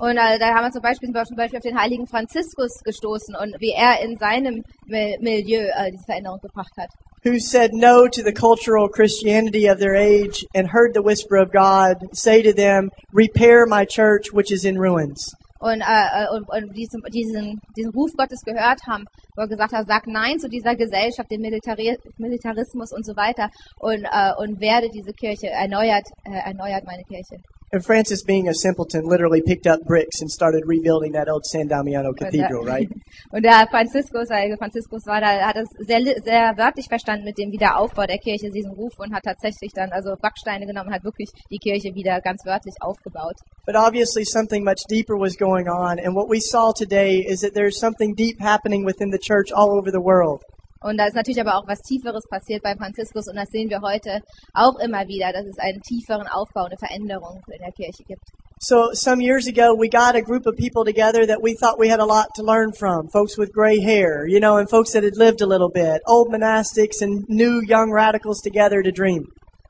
[0.00, 2.80] Und äh, da haben wir zum Beispiel, sind wir zum Beispiel auf den heiligen Franziskus
[2.84, 6.88] gestoßen und wie er in seinem Mi- Milieu äh, diese Veränderung gebracht hat.
[7.24, 11.50] who said no to the cultural Christianity of their age and heard the whisper of
[11.50, 15.34] God say to them, repair my church which is in ruins.
[15.58, 19.72] Und, äh, äh, und, und diesen, diesen, diesen Ruf Gottes gehört haben, wo er gesagt
[19.72, 24.60] hat, sag Nein zu dieser Gesellschaft, dem Militari Militarismus und so weiter und, äh, und
[24.60, 27.42] werde diese Kirche erneuert, äh, erneuert meine Kirche.
[27.70, 31.68] And Francis, being a simpleton, literally picked up bricks and started rebuilding that old San
[31.68, 32.88] Damiano cathedral, right?
[33.30, 37.52] Und der Franziskus, heilige Franziskus war da, hat das sehr, sehr wörtlich verstanden mit dem
[37.52, 41.58] Wiederaufbau der Kirche, diesen Ruf und hat tatsächlich dann also Backsteine genommen hat wirklich die
[41.58, 43.36] Kirche wieder ganz wörtlich aufgebaut.
[43.66, 45.98] But obviously something much deeper was going on.
[45.98, 49.76] And what we saw today is that there's something deep happening within the church all
[49.76, 50.40] over the world.
[50.80, 53.80] Und da ist natürlich aber auch was Tieferes passiert bei Franziskus und das sehen wir
[53.80, 54.20] heute
[54.54, 58.22] auch immer wieder, dass es einen tieferen Aufbau, eine Veränderung in der Kirche gibt.
[58.60, 61.88] So some years ago, we got a group of people together that we thought we
[61.88, 63.08] had a lot to learn from.
[63.08, 66.02] Folks with gray hair, you know, and folks that had lived a little bit.
[66.08, 69.26] Old monastics and new young radicals together to dream.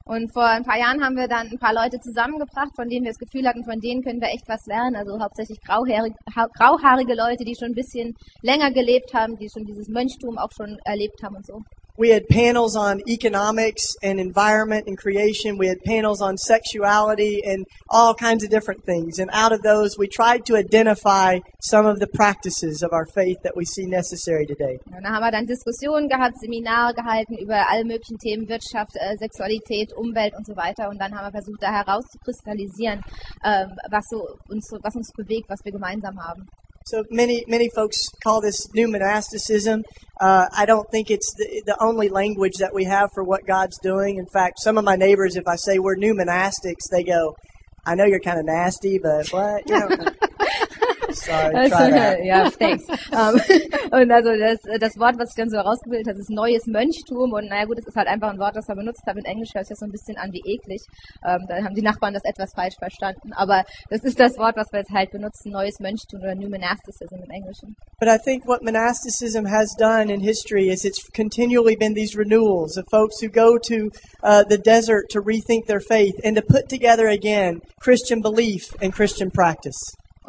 [0.08, 3.10] Und vor ein paar Jahren haben wir dann ein paar Leute zusammengebracht, von denen wir
[3.12, 4.96] das Gefühl hatten, von denen können wir echt was lernen.
[4.96, 9.66] Also hauptsächlich grauhaarige, ha- grauhaarige Leute, die schon ein bisschen länger gelebt haben, die schon
[9.66, 11.62] dieses Mönchtum auch schon erlebt haben und so.
[11.98, 15.58] We had panels on economics and environment and creation.
[15.58, 19.18] We had panels on sexuality and all kinds of different things.
[19.18, 23.38] And out of those, we tried to identify some of the practices of our faith
[23.42, 24.78] that we see necessary today.
[24.86, 29.16] Und da haben wir dann Diskussionen gehabt, Seminare gehalten über alle möglichen Themen, Wirtschaft, äh,
[29.16, 30.88] Sexualität, Umwelt und so weiter.
[30.90, 33.02] Und dann haben wir versucht, da herauszukristallisieren,
[33.44, 36.46] ähm, was, so uns, was uns bewegt, was wir gemeinsam haben.
[36.90, 39.84] So many, many folks call this new monasticism.
[40.18, 43.78] Uh, I don't think it's the, the only language that we have for what God's
[43.82, 44.16] doing.
[44.16, 47.36] In fact, some of my neighbors, if I say we're new monastics, they go,
[47.84, 49.68] I know you're kind of nasty, but what?
[49.68, 49.88] You know,
[51.24, 52.84] sorry, try ja, thanks.
[53.12, 53.40] Ähm,
[53.90, 57.32] und also das, das Wort, was ich dann so herausgebildet habe, ist neues Mönchtum.
[57.32, 59.18] Und naja gut, es ist halt einfach ein Wort, das wir benutzt haben.
[59.18, 60.82] In Englisch hört sich das so ein bisschen an wie eklig.
[61.24, 63.32] Ähm, da haben die Nachbarn das etwas falsch verstanden.
[63.34, 67.16] Aber das ist das Wort, was wir jetzt halt benutzen, neues Mönchtum oder New Monasticism
[67.16, 67.76] im Englischen.
[68.00, 72.76] But I think what monasticism has done in history is it's continually been these renewals
[72.76, 73.90] of folks who go to
[74.22, 78.92] uh, the desert to rethink their faith and to put together again Christian belief and
[78.92, 79.78] Christian practice.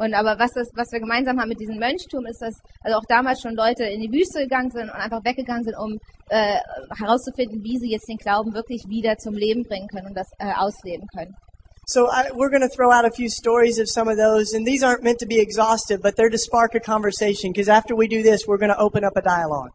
[0.00, 3.04] Und aber was das, was wir gemeinsam haben mit diesem Mönchtum, ist, dass also auch
[3.06, 5.98] damals schon Leute in die Wüste gegangen sind und einfach weggegangen sind, um
[6.30, 6.56] äh,
[6.96, 10.56] herauszufinden, wie sie jetzt den Glauben wirklich wieder zum Leben bringen können und das äh,
[10.56, 11.36] ausleben können.
[11.84, 14.64] So I, we're going to throw out a few stories of some of those, and
[14.64, 17.52] these aren't meant to be exhaustive, but they're to spark a conversation.
[17.52, 19.70] Because after we do this, we're going to open up a dialogue.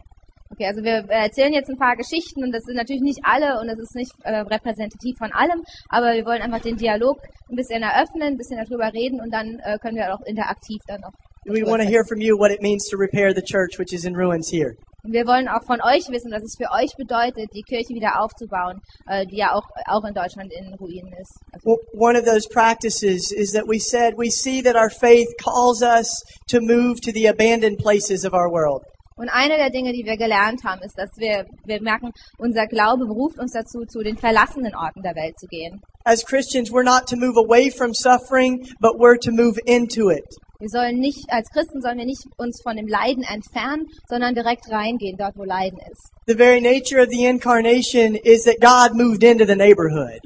[0.56, 3.60] Okay, also wir äh, erzählen jetzt ein paar Geschichten und das sind natürlich nicht alle
[3.60, 7.58] und das ist nicht äh, repräsentativ von allem, aber wir wollen einfach den Dialog ein
[7.58, 11.12] bisschen eröffnen, ein bisschen darüber reden und dann äh, können wir auch interaktiv dann noch.
[11.44, 14.06] We want to hear from you what it means to repair the church, which is
[14.06, 14.78] in ruins here.
[15.04, 18.24] Und wir wollen auch von euch wissen, was es für euch bedeutet, die Kirche wieder
[18.24, 21.36] aufzubauen, äh, die ja auch, auch in Deutschland in Ruinen ist.
[21.52, 25.28] Also, Well, one of those practices is that we said we see that our faith
[25.38, 28.82] calls us to move to the abandoned places of our world.
[29.18, 33.06] Und eine der Dinge, die wir gelernt haben, ist, dass wir, wir merken, unser Glaube
[33.06, 35.82] beruft uns dazu, zu den verlassenen Orten der Welt zu gehen.
[36.04, 40.26] As Christians, we're not to move away from suffering, but we're to move into it.
[40.60, 44.70] Wir sollen nicht, als Christen sollen wir nicht uns von dem Leiden entfernen, sondern direkt
[44.70, 46.12] reingehen, dort wo Leiden ist.
[46.28, 50.20] The very nature of the incarnation is that God moved into the neighborhood.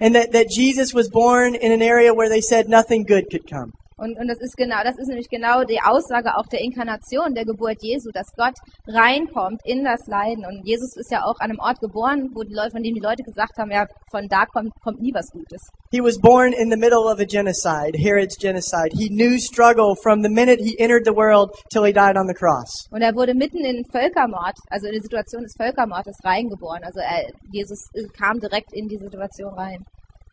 [0.00, 3.46] And that, that Jesus was born in an area where they said nothing good could
[3.46, 3.72] come.
[4.00, 7.44] Und, und das ist genau, das ist nämlich genau die Aussage auch der Inkarnation, der
[7.44, 8.56] Geburt Jesu, dass Gott
[8.88, 10.46] reinkommt in das Leiden.
[10.46, 13.00] Und Jesus ist ja auch an einem Ort geboren, wo die Leute, von dem die
[13.00, 15.68] Leute gesagt haben, ja, von da kommt, kommt nie was Gutes.
[15.92, 18.88] He was born in the middle of a genocide, Herod's genocide.
[18.96, 22.34] He knew struggle from the minute he entered the world till he died on the
[22.34, 22.88] cross.
[22.90, 26.84] Und er wurde mitten in den Völkermord, also in die Situation des Völkermordes reingeboren.
[26.84, 29.84] Also er, Jesus kam direkt in die Situation rein.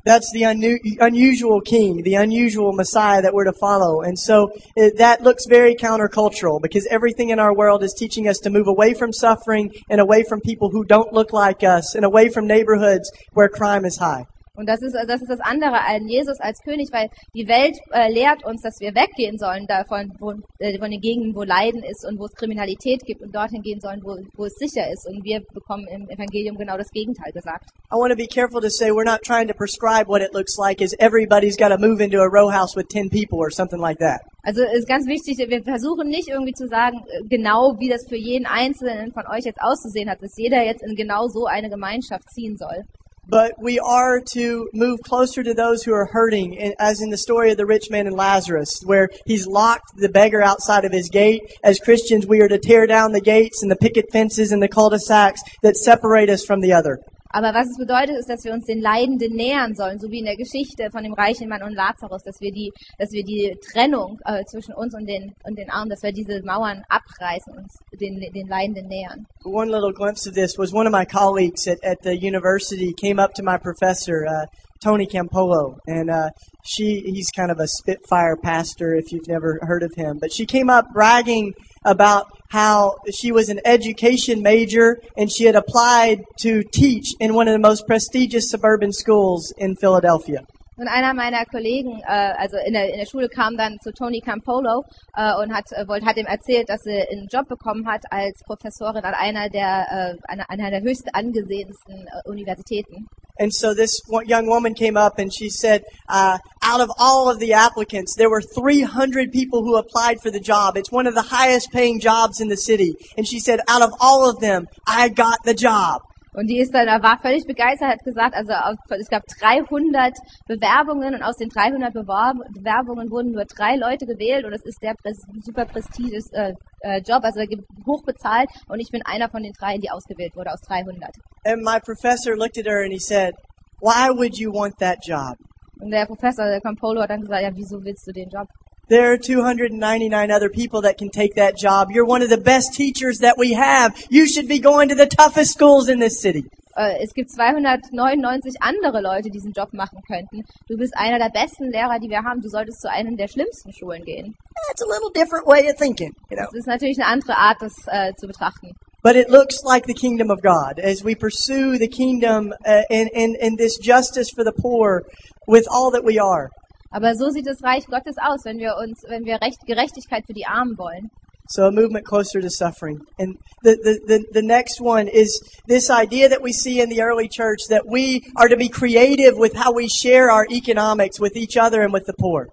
[0.07, 4.01] That's the unu- unusual king, the unusual Messiah that we're to follow.
[4.01, 8.37] And so it, that looks very countercultural because everything in our world is teaching us
[8.39, 12.05] to move away from suffering and away from people who don't look like us and
[12.05, 14.25] away from neighborhoods where crime is high.
[14.57, 18.11] Und das ist, das ist das andere an Jesus als König, weil die Welt äh,
[18.11, 22.03] lehrt uns, dass wir weggehen sollen davon, wo, äh, von den Gegenden, wo Leiden ist
[22.09, 25.05] und wo es Kriminalität gibt und dorthin gehen sollen, wo, wo es sicher ist.
[25.05, 27.69] Und wir bekommen im Evangelium genau das Gegenteil gesagt.
[27.93, 30.57] I want to be careful to say we're not trying to prescribe what it looks
[30.57, 33.79] like as everybody's got to move into a row house with 10 people or something
[33.79, 34.25] like that.
[34.41, 38.17] Also ist ganz wichtig, wir versuchen nicht irgendwie zu sagen, äh, genau wie das für
[38.17, 42.25] jeden Einzelnen von euch jetzt auszusehen hat, dass jeder jetzt in genau so eine Gemeinschaft
[42.33, 42.81] ziehen soll.
[43.29, 47.51] But we are to move closer to those who are hurting, as in the story
[47.51, 51.41] of the rich man and Lazarus, where he's locked the beggar outside of his gate.
[51.61, 54.69] As Christians, we are to tear down the gates and the picket fences and the
[54.69, 56.99] cul-de-sacs that separate us from the other.
[57.37, 60.25] Aber was es bedeutet, ist, dass wir uns den Leidenden nähern sollen, so wie in
[60.25, 64.17] der Geschichte von dem reichen Mann und Lazarus, dass wir die, dass wir die Trennung
[64.25, 68.19] äh, zwischen uns und den, und den Armen, dass wir diese Mauern abreißen und den,
[68.33, 69.27] den Leidenden nähern.
[69.45, 73.21] One little glimpse of this was one of my colleagues at, at the university came
[73.21, 74.47] up to my professor, uh,
[74.83, 76.29] Tony Campolo, and uh,
[76.65, 80.17] she he's kind of a spitfire pastor if you've never heard of him.
[80.19, 81.53] But she came up bragging
[81.87, 87.47] about how she was an education major and she had applied to teach in one
[87.47, 90.45] of the most prestigious suburban schools in Philadelphia.
[90.79, 94.21] Und einer meiner Kollegen, äh, also in der, in der Schule, kam dann zu Tony
[94.21, 94.83] Campolo
[95.15, 98.43] äh, und hat, äh, wollte, hat ihm erzählt, dass sie einen Job bekommen hat als
[98.45, 103.07] Professorin an einer der, äh, einer, einer der höchst angesehensten äh, Universitäten.
[103.39, 107.39] And so this young woman came up and she said, uh, out of all of
[107.39, 110.77] the applicants, there were 300 people who applied for the job.
[110.77, 112.95] It's one of the highest paying jobs in the city.
[113.17, 116.01] And she said, out of all of them, I got the job.
[116.37, 120.13] Und die ist dann, war völlig begeistert, hat gesagt, also auf, es gab 300
[120.45, 124.77] Bewerbungen und aus den 300 Bewerb Bewerbungen wurden nur drei Leute gewählt und es ist
[124.83, 127.41] der pres super prestigious äh, äh, Job, also
[127.87, 131.09] hoch bezahlt und ich bin einer von den dreien, die ausgewählt wurde aus 300.
[131.43, 133.33] And my professor looked at her and he said,
[133.81, 135.33] why would you want that job?
[135.79, 138.47] Und der Professor, der Campolo, hat dann gesagt, ja, wieso willst du den Job?
[138.89, 141.89] There are 299 other people that can take that job.
[141.91, 143.93] You're one of the best teachers that we have.
[144.09, 146.43] You should be going to the toughest schools in this city.
[146.77, 150.45] Äh, es gibt 299 andere Leute, die diesen Job machen könnten.
[150.69, 152.39] Du bist einer der besten Lehrer, die wir haben.
[152.41, 154.35] Du solltest zu einem der schlimmsten Schulen gehen.
[154.69, 156.45] That's a little different way of thinking, you know.
[156.45, 158.71] Das ist natürlich eine andere Art, das äh, zu betrachten.
[159.03, 163.09] But it looks like the kingdom of God as we pursue the kingdom uh, and,
[163.13, 165.03] and, and this justice for the poor
[165.45, 166.49] with all that we are.
[166.89, 170.33] Aber so sieht das Reich Gottes aus, wenn wir uns, wenn wir Recht, Gerechtigkeit für
[170.33, 171.09] die Armen wollen.
[171.49, 172.99] So a movement closer to suffering.
[173.17, 177.01] And the, the, the, the next one is this idea that we see in the
[177.01, 181.37] early church that we are to be creative with how we share our economics with
[181.37, 182.49] each other and with the poor.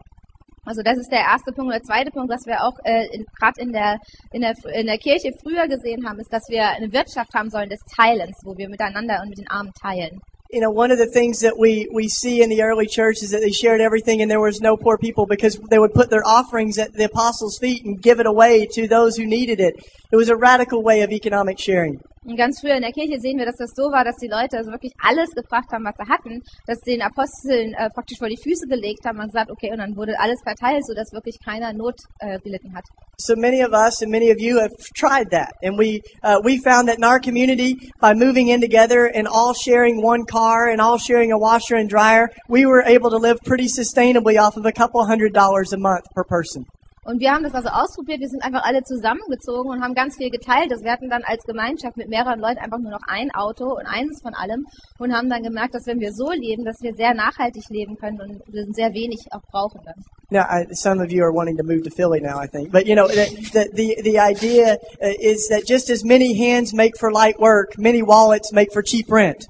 [0.66, 1.74] Also das ist der erste Punkt.
[1.74, 3.06] Der zweite Punkt, was wir auch äh,
[3.38, 3.98] gerade in der,
[4.32, 7.68] in, der, in der Kirche früher gesehen haben, ist, dass wir eine Wirtschaft haben sollen
[7.68, 10.20] des Teilens, wo wir miteinander und mit den Armen teilen.
[10.54, 13.32] You know, one of the things that we, we see in the early church is
[13.32, 16.24] that they shared everything and there was no poor people because they would put their
[16.24, 19.74] offerings at the apostles' feet and give it away to those who needed it.
[20.14, 21.98] It was a radical way of economic sharing.
[22.24, 24.58] Und ganz früher in der Kirche sehen wir, dass das so war, dass die Leute
[24.58, 28.28] also wirklich alles gebracht haben, was sie hatten, dass sie den Aposteln äh, praktisch vor
[28.28, 31.72] die Füße gelegt haben und gesagt, okay, und dann wurde alles verteilt, sodass wirklich keiner
[31.72, 32.84] Not äh, gelitten hat.
[33.18, 36.60] So many of us and many of you have tried that, and we uh, we
[36.62, 40.80] found that in our community, by moving in together and all sharing one car and
[40.80, 44.64] all sharing a washer and dryer, we were able to live pretty sustainably off of
[44.64, 46.64] a couple hundred dollars a month per person.
[47.04, 50.30] Und wir haben das also ausprobiert, wir sind einfach alle zusammengezogen und haben ganz viel
[50.30, 50.72] geteilt.
[50.72, 53.86] Also wir hatten dann als Gemeinschaft mit mehreren Leuten einfach nur noch ein Auto und
[53.86, 54.64] eines von allem
[54.98, 58.20] und haben dann gemerkt, dass wenn wir so leben, dass wir sehr nachhaltig leben können
[58.20, 60.02] und wir sehr wenig auch brauchen dann.
[60.30, 62.86] Now, I, some of you are wanting to move to Philly now, I think, but
[62.86, 66.96] you know, the the the, the idea uh, is that just as many hands make
[66.98, 69.46] for light work, many wallets make for cheap rent.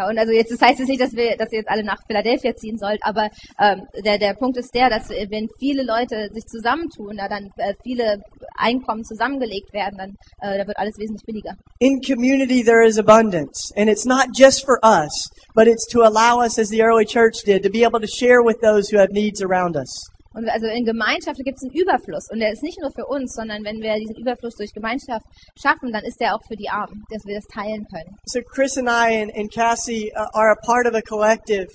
[0.00, 1.98] Ja, und also jetzt, das heißt jetzt nicht, dass wir, dass ihr jetzt alle nach
[2.06, 3.28] Philadelphia ziehen sollt, aber
[3.60, 7.74] ähm, der, der Punkt ist der, dass wenn viele Leute sich zusammentun, na, dann äh,
[7.82, 8.22] viele
[8.56, 11.54] Einkommen zusammengelegt werden, dann äh, da wird alles wesentlich billiger.
[11.80, 13.70] In community, there is abundance.
[13.76, 17.42] And it's not just for us, but it's to allow us, as the early church
[17.44, 19.92] did, to be able to share with those who have needs around us.
[20.32, 22.28] Und also in Gemeinschaft gibt es einen Überfluss.
[22.30, 25.26] Und der ist nicht nur für uns, sondern wenn wir diesen Überfluss durch Gemeinschaft
[25.60, 28.16] schaffen, dann ist der auch für die Armen, dass wir das teilen können.
[28.26, 31.66] So Chris and I and, and Cassie uh, are a part of a collective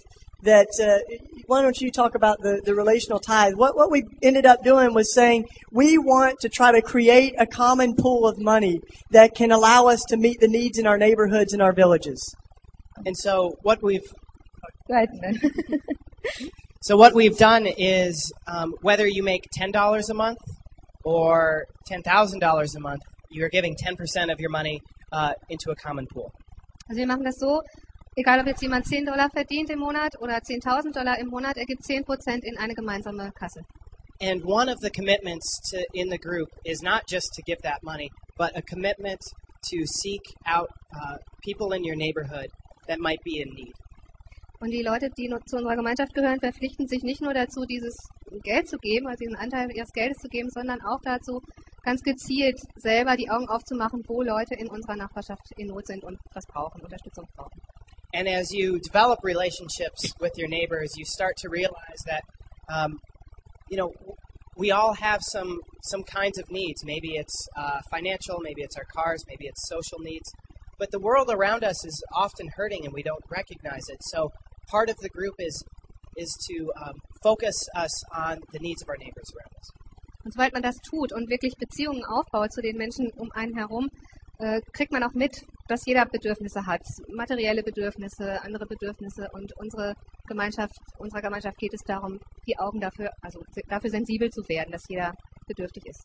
[0.43, 0.99] that, uh,
[1.47, 3.55] why don't you talk about the, the relational tithe?
[3.55, 7.45] What, what we ended up doing was saying we want to try to create a
[7.45, 8.79] common pool of money
[9.11, 12.33] that can allow us to meet the needs in our neighborhoods and our villages.
[13.05, 14.07] And so what we've
[14.87, 15.09] Right.
[16.85, 20.37] so what we've done is um, whether you make ten dollars a month
[21.03, 24.81] or ten thousand dollars a month, you're giving ten percent of your money
[25.11, 26.31] uh, into a common pool.
[26.87, 27.63] Also wir machen das so,
[28.15, 31.65] egal ob jetzt jemand 10 Dollar verdient im Monat oder 10.000 Dollar im Monat, er
[31.65, 33.61] gibt 10% in eine gemeinsame Kasse.
[34.21, 37.81] And one of the commitments to, in the group is not just to give that
[37.81, 39.21] money, but a commitment
[39.71, 42.51] to seek out uh, people in your neighborhood
[42.87, 43.73] that might be in need.
[44.59, 47.95] Und die Leute, die zu unserer Gemeinschaft gehören, verpflichten sich nicht nur dazu, dieses
[48.43, 51.41] Geld zu geben, also diesen Anteil ihres Geldes zu geben, sondern auch dazu,
[51.83, 56.19] ganz gezielt selber die Augen aufzumachen, wo Leute in unserer Nachbarschaft in Not sind und
[56.33, 57.61] was brauchen, Unterstützung brauchen.
[58.13, 62.23] And as you develop relationships with your neighbors, you start to realize that,
[62.69, 63.01] um,
[63.69, 63.93] you know,
[64.55, 66.83] we all have some some kinds of needs.
[66.85, 70.31] Maybe it's uh, financial, maybe it's our cars, maybe it's social needs.
[70.79, 74.01] But the world around us is often hurting, and we don't recognize it.
[74.01, 74.31] So
[74.69, 75.63] part of the group is
[76.17, 79.67] is to um, focus us on the needs of our neighbors around us.
[80.23, 83.89] Und sobald man das tut und wirklich Beziehungen aufbaut zu den Menschen um einen herum,
[84.39, 86.81] äh, kriegt man auch mit, dass jeder Bedürfnisse hat.
[87.09, 89.27] Materielle Bedürfnisse, andere Bedürfnisse.
[89.33, 89.93] Und unsere
[90.27, 94.87] Gemeinschaft, unserer Gemeinschaft geht es darum, die Augen dafür, also dafür sensibel zu werden, dass
[94.89, 95.13] jeder
[95.47, 96.03] bedürftig ist.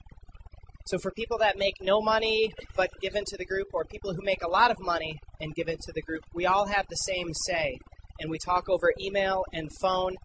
[0.86, 4.22] So for people that make no money but give into the group, or people who
[4.22, 7.32] make a lot of money and give into the group, we all have the same
[7.32, 7.78] say,
[8.20, 10.16] and we talk over email and phone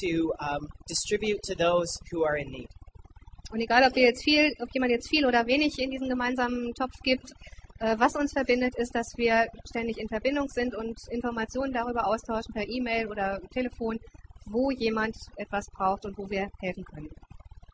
[0.00, 2.68] to um, distribute to those who are in need.
[3.52, 6.72] Und egal, ob wir jetzt viel, ob jemand jetzt viel oder wenig in diesen gemeinsamen
[6.74, 7.30] Topf gibt,
[7.80, 12.54] äh, was uns verbindet, ist, dass wir ständig in Verbindung sind und Informationen darüber austauschen
[12.54, 13.98] per E-Mail oder Telefon,
[14.46, 17.10] wo jemand etwas braucht und wo wir helfen können.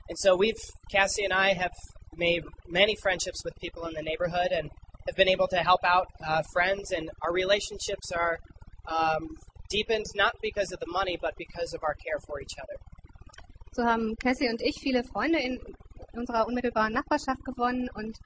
[0.08, 0.58] And so we've
[0.90, 1.74] Cassie and I have
[2.16, 4.70] made many friendships with people in the neighborhood and
[5.06, 8.38] have been able to help out uh, friends, and our relationships are
[8.88, 9.28] um,
[9.70, 12.78] deepened not because of the money, but because of our care for each other.
[13.72, 15.60] So haben Cassie und ich viele Freunde in
[16.12, 18.18] unserer unmittelbaren Nachbarschaft gewonnen und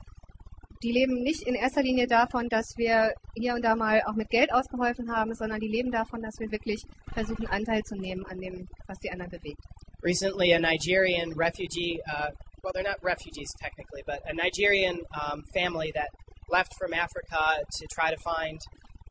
[0.82, 4.30] die leben nicht in erster Linie davon, dass wir hier und da mal auch mit
[4.30, 6.82] Geld ausgeholfen haben, sondern die leben davon, dass wir wirklich
[7.12, 9.62] versuchen, Anteil zu nehmen an dem, was die anderen bewegt.
[10.02, 12.28] recently a Nigerian refugee, uh,
[12.62, 16.08] well, they're not refugees technically, but a Nigerian um, family that
[16.50, 18.60] left from Africa to try to find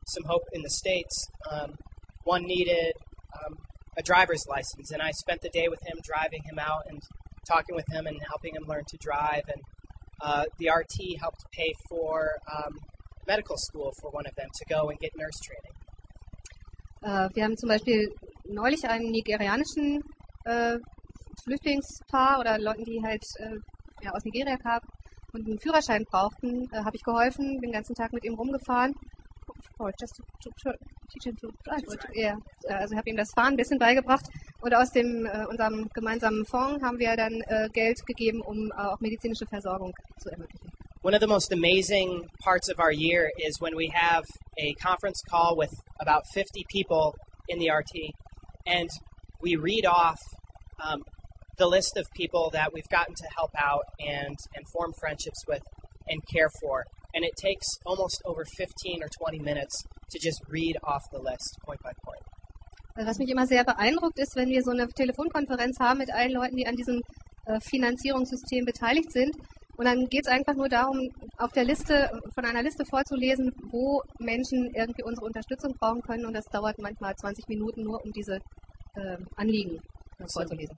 [0.06, 1.28] some hope in the States.
[1.50, 1.74] Um,
[2.24, 2.94] one needed
[3.44, 3.56] um,
[3.96, 7.02] a driver's license, and I spent the day with him, driving him out and
[7.46, 9.42] talking with him and helping him learn to drive.
[9.48, 9.62] And
[10.20, 12.78] uh, the RT helped pay for um,
[13.26, 15.72] medical school for one of them to go and get nurse training.
[17.02, 18.14] Äh, wir haben zum Beispiel
[18.48, 20.02] neulich einen nigerianischen
[20.44, 20.78] äh,
[21.42, 23.58] Flüchtlingspaar oder Leuten, die halt äh,
[24.02, 24.86] ja, aus Nigeria kamen
[25.32, 28.94] und einen Führerschein brauchten, äh, habe ich geholfen, den ganzen Tag mit ihm rumgefahren.
[29.78, 30.78] Oh, just to, to, to
[31.10, 31.82] teach him to drive.
[32.14, 34.26] Ja, äh, also habe ihm das Fahren ein bisschen beigebracht.
[34.60, 38.74] Und aus dem äh, unserem gemeinsamen Fonds haben wir dann äh, Geld gegeben, um äh,
[38.74, 40.70] auch medizinische Versorgung zu ermöglichen.
[41.02, 44.24] One of the most amazing parts of our year is when we have
[44.56, 47.14] a conference call with about 50 people
[47.48, 48.14] in the RT,
[48.66, 48.88] and
[49.40, 50.20] we read off
[50.78, 51.02] um,
[51.58, 55.62] the list of people that we've gotten to help out and, and form friendships with
[56.08, 56.84] and care for.
[57.14, 61.58] And it takes almost over 15 or 20 minutes to just read off the list
[61.64, 62.22] point by point.
[62.94, 66.56] Was mich immer sehr beeindruckt ist, wenn wir so eine Telefonkonferenz haben mit allen Leuten,
[66.56, 67.00] die an diesem
[67.46, 69.34] äh, Finanzierungssystem beteiligt sind.
[69.76, 74.02] Und dann geht es einfach nur darum, auf der Liste, von einer Liste vorzulesen, wo
[74.18, 76.26] Menschen irgendwie unsere Unterstützung brauchen können.
[76.26, 78.36] Und das dauert manchmal 20 Minuten nur, um diese
[78.94, 79.80] äh, Anliegen
[80.28, 80.76] vorzulesen.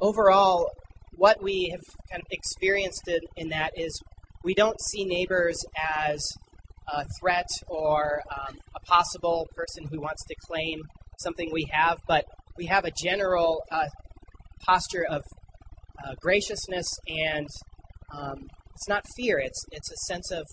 [0.00, 0.70] overall,
[1.16, 4.00] what we have kind of experienced in, in that is
[4.46, 5.64] we don't see neighbors
[5.98, 6.24] as
[6.86, 10.82] a threat or um, a possible person who wants to claim
[11.18, 12.24] something we have, but
[12.56, 13.88] we have a general uh,
[14.64, 15.22] posture of
[16.06, 17.48] uh, graciousness and
[18.16, 20.46] um, it's not fear, it's, it's a sense of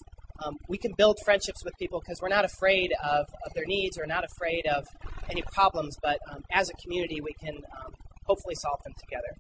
[0.44, 4.00] um, we can build friendships with people because we're not afraid of, of their needs
[4.00, 4.88] or not afraid of
[5.30, 7.94] any problems, but um, as a community, we can um,
[8.26, 9.38] hopefully solve them together.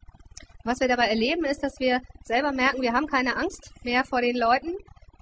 [0.66, 4.22] Was wir dabei erleben, ist, dass wir selber merken, wir haben keine Angst mehr vor
[4.22, 4.74] den Leuten.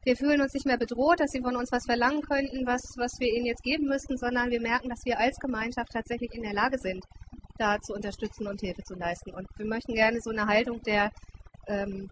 [0.04, 3.20] Wir fühlen uns nicht mehr bedroht, dass sie von uns was verlangen könnten, was, was
[3.20, 6.54] wir ihnen jetzt geben müssten, sondern wir merken, dass wir als Gemeinschaft tatsächlich in der
[6.54, 7.04] Lage sind,
[7.58, 9.34] da zu unterstützen und Hilfe zu leisten.
[9.34, 11.12] Und wir möchten gerne so eine Haltung der
[11.68, 12.10] ähm,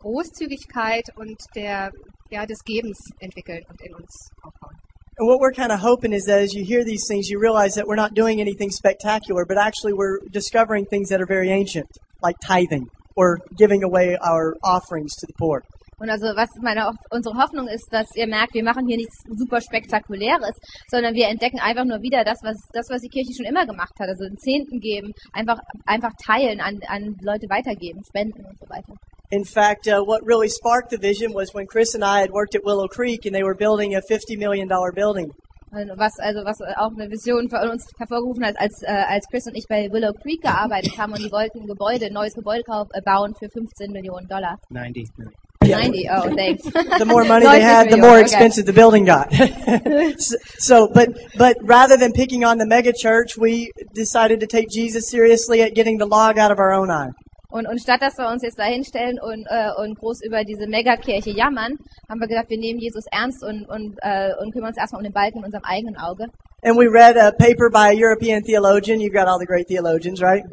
[0.00, 1.92] Großzügigkeit und der,
[2.30, 4.76] ja, des Gebens entwickeln und in uns aufbauen.
[5.18, 7.74] And what we're kind of hoping is that as you hear these things, you realize
[7.74, 11.86] that we're not doing anything spectacular, but actually we're discovering things that are very ancient,
[12.22, 15.62] like tithing or giving away our offerings to the poor.
[16.02, 19.60] Und also was meine unsere Hoffnung ist, dass ihr merkt, wir machen hier nichts super
[19.60, 20.56] spektakuläres,
[20.90, 23.94] sondern wir entdecken einfach nur wieder das, was das, was die Kirche schon immer gemacht
[24.00, 28.66] hat, also einen Zehnten geben, einfach einfach teilen, an, an Leute weitergeben, spenden und so
[28.68, 28.94] weiter.
[29.30, 32.54] In fact, uh, what really sparked the vision was when Chris and I had worked
[32.54, 35.30] at Willow Creek and they were building a $50 million building.
[35.74, 39.46] Und was also was auch eine Vision für uns hervorgerufen hat, als äh, als Chris
[39.46, 42.62] und ich bei Willow Creek gearbeitet haben und die wollten ein Gebäude, ein neues Gebäude
[42.92, 44.58] äh, bauen für 15 Millionen Dollar.
[44.68, 45.32] 90 million.
[45.64, 46.64] 90, oh thanks.
[46.98, 48.22] The more money they 90 had, the more okay.
[48.22, 49.32] expensive the building got.
[50.18, 51.08] so, so, but,
[51.38, 55.74] but rather than picking on the mega church, we decided to take Jesus seriously at
[55.74, 57.10] getting the log out of our own eye.
[57.52, 60.66] Und, und statt dass wir uns jetzt da hinstellen und, äh, und groß über diese
[60.66, 61.76] Megakirche jammern,
[62.08, 65.04] haben wir gesagt, wir nehmen Jesus ernst und, und, äh, und kümmern uns erstmal um
[65.04, 66.24] den Balken in unserem eigenen Auge.
[66.64, 69.00] And we read a paper by a European theologian.
[69.00, 70.44] You've got all the great theologians, right?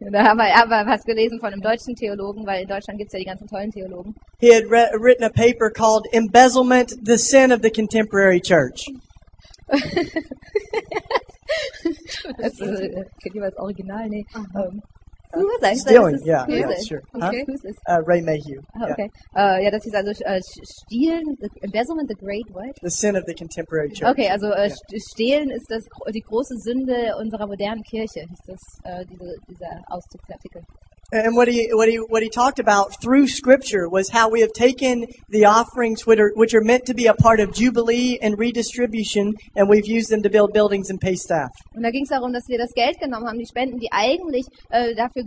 [0.00, 3.12] Und da haben wir aber was gelesen von einem deutschen Theologen, weil in Deutschland gibt's
[3.12, 4.14] ja die ganzen tollen Theologen.
[4.40, 8.86] He had re- written a paper called Embezzlement, the Sin of the Contemporary Church.
[12.38, 14.08] Das äh, kennt ihr das Original?
[14.08, 14.24] Nee.
[14.54, 14.82] Ähm,
[15.32, 15.78] Who is it?
[15.78, 16.86] Stealing, ist- yeah, who is yeah, it?
[16.88, 17.02] sure.
[17.22, 17.44] Okay.
[17.86, 17.94] Huh?
[17.94, 18.60] Uh, Ray Mayhew.
[18.74, 18.92] Ah, Yeah.
[18.94, 19.08] okay.
[19.36, 22.74] Äh, ja, das ist also äh, Stehlen, the embezzlement, the great what?
[22.82, 24.10] The sin of the contemporary church.
[24.10, 24.74] Okay, also äh, Yeah.
[24.74, 29.70] St- Stehlen ist das die große Sünde unserer modernen Kirche, ist das äh, diese, dieser
[29.88, 30.62] Auszugsartikel.
[31.12, 34.52] And what he what he what he talked about through Scripture was how we have
[34.52, 38.38] taken the offerings which are which are meant to be a part of jubilee and
[38.38, 41.50] redistribution, and we've used them to build buildings and pay staff.
[41.74, 44.46] Und da ging es darum, dass wir das Geld genommen haben, die Spenden, die eigentlich
[44.70, 45.24] äh, dafür,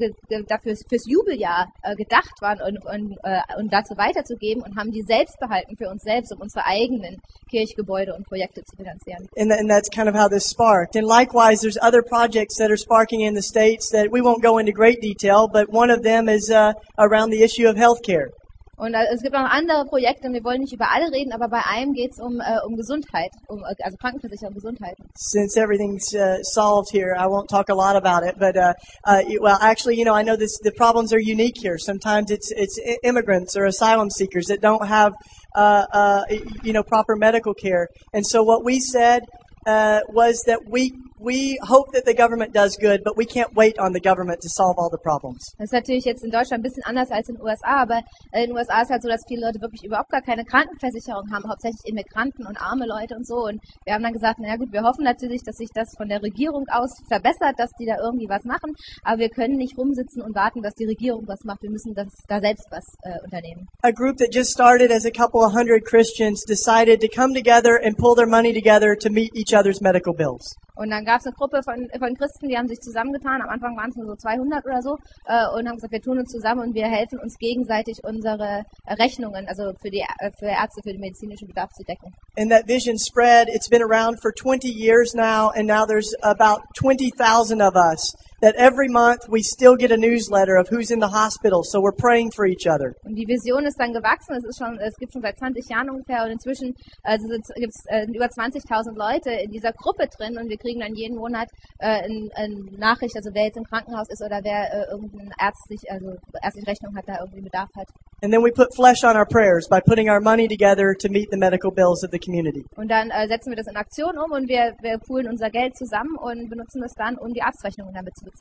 [0.47, 5.03] dafür fürs Jubeljahr äh, gedacht waren und, und, äh, und dazu weiterzugeben und haben die
[5.03, 7.17] selbst behalten für uns selbst, um unsere eigenen
[7.49, 9.27] Kirchgebäude und Projekte zu finanzieren.
[9.35, 10.95] And, and that's kind of how this sparked.
[10.95, 14.59] And likewise, there's other projects that are sparking in the states that we won't go
[14.59, 18.29] into great detail, but one of them is uh, around the issue of healthcare.
[18.75, 21.47] Und äh, es gibt noch andere Projekte, und wir wollen nicht über alle reden, aber
[21.47, 24.95] bei einem geht es um, äh, um Gesundheit, um, äh, also Krankenversicherung, Gesundheit.
[25.15, 28.35] Since everything's uh, solved here, I won't talk a lot about it.
[28.39, 28.73] But uh,
[29.05, 30.57] uh, well, actually, you know, I know this.
[30.63, 31.77] The problems are unique here.
[31.77, 35.13] Sometimes it's it's immigrants or asylum seekers that don't have
[35.55, 36.23] uh, uh,
[36.63, 37.87] you know proper medical care.
[38.11, 39.21] And so what we said
[39.67, 40.93] uh, was that we
[41.23, 44.49] we hope that the government does good, but we can't wait on the government to
[44.51, 45.55] solve all the problems.
[45.57, 48.03] Das ist natürlich jetzt in Deutschland ein bisschen anders als in den USA, aber
[48.33, 51.47] in den USA ist halt so, dass viele Leute wirklich überhaupt gar keine Krankenversicherung haben,
[51.47, 53.47] hauptsächlich Immigranten und arme Leute und so.
[53.47, 56.09] Und wir haben dann gesagt, na ja gut, wir hoffen natürlich, dass sich das von
[56.09, 60.21] der Regierung aus verbessert, dass die da irgendwie was machen, aber wir können nicht rumsitzen
[60.21, 61.63] und warten, dass die Regierung was macht.
[61.63, 63.67] Wir müssen das da selbst was äh, unternehmen.
[63.81, 67.79] A group that just started as a couple of hundred Christians decided to come together
[67.79, 70.55] and pull their money together to meet each other's medical bills.
[70.75, 73.41] Und dann gab es eine Gruppe von, von Christen, die haben sich zusammengetan.
[73.41, 76.17] Am Anfang waren es nur so 200 oder so äh, und haben gesagt, wir tun
[76.17, 80.47] uns zusammen und wir helfen uns gegenseitig unsere äh, Rechnungen, also für die äh, für
[80.47, 82.13] Ärzte, für den medizinischen Bedarf zu decken.
[82.35, 83.47] And that vision spread.
[83.47, 88.55] It's been around for 20 years now, and now there's about 20,000 of us that
[88.57, 92.29] every month we still get a newsletter of who's in the hospital, so we're praying
[92.35, 92.93] for each other.
[93.03, 94.35] Und die Vision ist dann gewachsen.
[94.35, 97.23] Es ist schon, es gibt schon seit 20 Jahren ungefähr und inzwischen also
[97.55, 101.15] gibt es äh, über 20.000 Leute in dieser Gruppe drin und wir kriegen dann jeden
[101.15, 101.47] Monat
[101.79, 105.79] äh, eine ein Nachricht, also wer jetzt im Krankenhaus ist oder wer äh, irgendeine ärztlich,
[105.89, 107.87] also ärztliche Rechnung hat, da irgendwie Bedarf hat.
[108.21, 111.29] And then we put flesh on our prayers by putting our money together to meet
[111.31, 112.65] the medical bills of the community.
[112.75, 115.77] Und dann äh, setzen wir das in Aktion um und wir, wir poolen unser Geld
[115.77, 118.32] zusammen und benutzen das dann, um die Arztrechnungen damit zu bezahlen.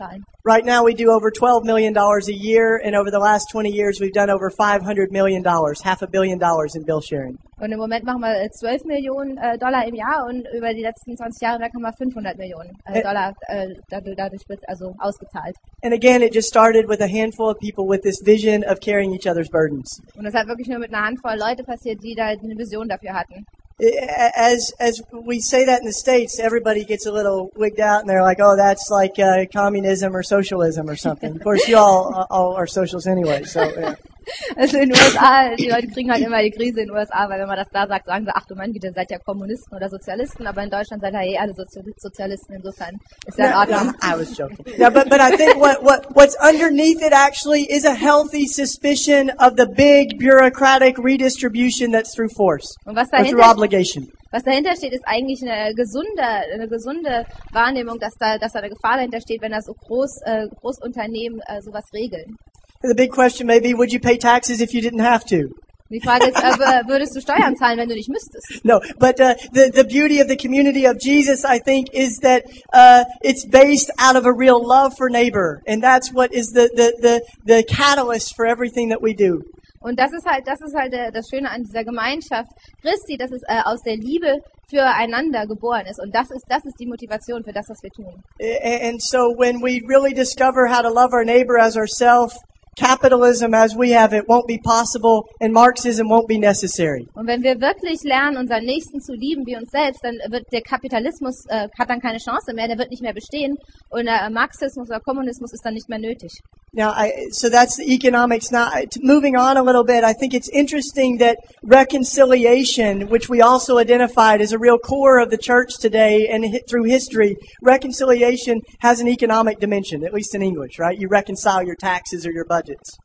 [0.44, 4.00] Right now we do over $12 million a year, and over the last 20 years
[4.00, 5.44] we've done over $500 million,
[5.84, 7.38] half a billion dollars in bill sharing.
[7.60, 10.82] Und im Moment machen wir äh, 12 Millionen äh, Dollar im Jahr und über die
[10.82, 15.54] letzten 20 Jahre haben wir 500 Millionen äh, Ä- Dollar äh, dadurch, also ausgezahlt.
[15.84, 19.14] And again, it just started with a handful of people with this vision of carrying
[19.14, 20.00] each other's burdens.
[20.16, 23.12] Und das hat wirklich nur mit einer Handvoll Leute passiert, die da eine Vision dafür
[23.14, 23.44] hatten.
[23.80, 28.08] As as we say that in the states, everybody gets a little wigged out, and
[28.08, 32.26] they're like, "Oh, that's like uh, communism or socialism or something." Of course, you all
[32.30, 33.44] all are socialists anyway.
[33.44, 33.94] So yeah.
[34.56, 37.40] Also in den USA, die Leute kriegen halt immer die Krise in den USA, weil
[37.40, 39.88] wenn man das da sagt, sagen sie, ach du Mann, ihr seid ja Kommunisten oder
[39.88, 42.96] Sozialisten, aber in Deutschland seid ihr eh alle Sozi Sozialisten, insofern
[43.26, 43.86] ist ja in No, Ordnung.
[43.86, 44.64] no, I was joking.
[44.78, 49.30] Yeah, but but I think what what what's underneath it actually is a healthy suspicion
[49.38, 54.08] of the big bureaucratic redistribution that's through force Und was or through dahinter obligation.
[54.32, 58.70] Was dahinter steht, ist eigentlich eine gesunde, eine gesunde Wahrnehmung, dass da, dass da eine
[58.70, 62.36] Gefahr dahinter steht, wenn da so Groß, äh, Großunternehmen äh, sowas regeln.
[62.82, 65.48] The big question may be, would you pay taxes if you didn't have to?
[65.92, 68.64] Die Frage ist, äh, würdest du Steuern zahlen, wenn du nicht müsstest?
[68.64, 72.44] No, but uh, the the beauty of the community of Jesus, I think, is that
[72.72, 76.70] uh, it's based out of a real love for neighbor, and that's what is the
[76.74, 79.42] the the, the catalyst for everything that we do.
[79.82, 83.32] Und das ist halt, das ist halt äh, das Schöne an dieser Gemeinschaft Christi, dass
[83.32, 84.38] es äh, aus der Liebe
[84.70, 86.00] füreinander geboren ist.
[86.00, 88.22] Und das ist, das ist die Motivation für das, was wir tun.
[88.40, 92.38] And so when we really discover how to love our neighbor as ourselves,
[92.76, 97.06] capitalism as we have it won't be possible, and Marxism won't be necessary.
[97.14, 100.62] Und wenn wir wirklich lernen, unseren Nächsten zu lieben wie uns selbst, dann wird der
[100.62, 103.56] Kapitalismus äh, hat dann keine Chance mehr, der wird nicht mehr bestehen
[103.90, 106.32] und äh, Marxismus oder Kommunismus ist dann nicht mehr nötig.
[106.74, 108.50] Now, I, so that's the economics.
[108.50, 108.70] Now,
[109.02, 114.40] moving on a little bit, I think it's interesting that reconciliation, which we also identified
[114.40, 119.60] as a real core of the church today and through history, reconciliation has an economic
[119.60, 120.98] dimension, at least in English, right?
[120.98, 122.98] You reconcile your taxes or your budgets.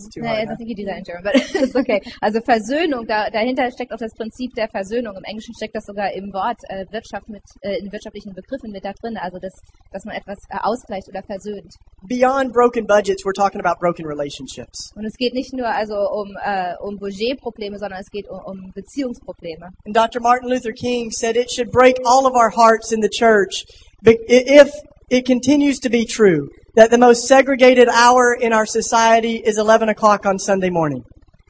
[0.00, 0.46] It's too Nee, hard, I huh?
[0.48, 2.00] don't think you do that in German, but it's okay.
[2.22, 5.16] Also Versöhnung, da, dahinter steckt auch das Prinzip der Versöhnung.
[5.16, 8.84] Im Englischen steckt das sogar im Wort äh, Wirtschaft mit, äh, in wirtschaftlichen Begriffen mit
[8.84, 9.16] da drin.
[9.16, 9.52] Also das,
[9.92, 11.74] dass man etwas äh, ausgleicht oder versöhnt.
[12.02, 14.92] Beyond broken budgets, we're talking about broken relationships.
[14.96, 18.72] Und es geht nicht nur also um, äh, um Budgetprobleme, sondern es geht um, um
[18.72, 19.70] Beziehungsprobleme.
[19.84, 20.20] And Dr.
[20.22, 23.64] Martin Luther King said it should break all of our hearts in the church
[24.02, 24.72] if
[25.10, 29.88] it continues to be true that the most segregated hour in our society is 11
[29.88, 31.04] o'clock on Sunday morning.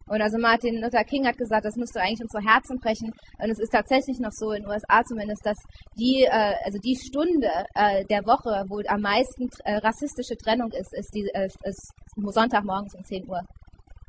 [0.09, 3.13] Und also Martin Luther King hat gesagt, das müsste eigentlich unsere Herzen brechen.
[3.39, 5.57] Und es ist tatsächlich noch so, in den USA zumindest, dass
[5.97, 10.93] die, äh, also die Stunde äh, der Woche, wo am meisten äh, rassistische Trennung ist,
[10.95, 13.41] ist, die, äh, ist Sonntagmorgens um 10 Uhr.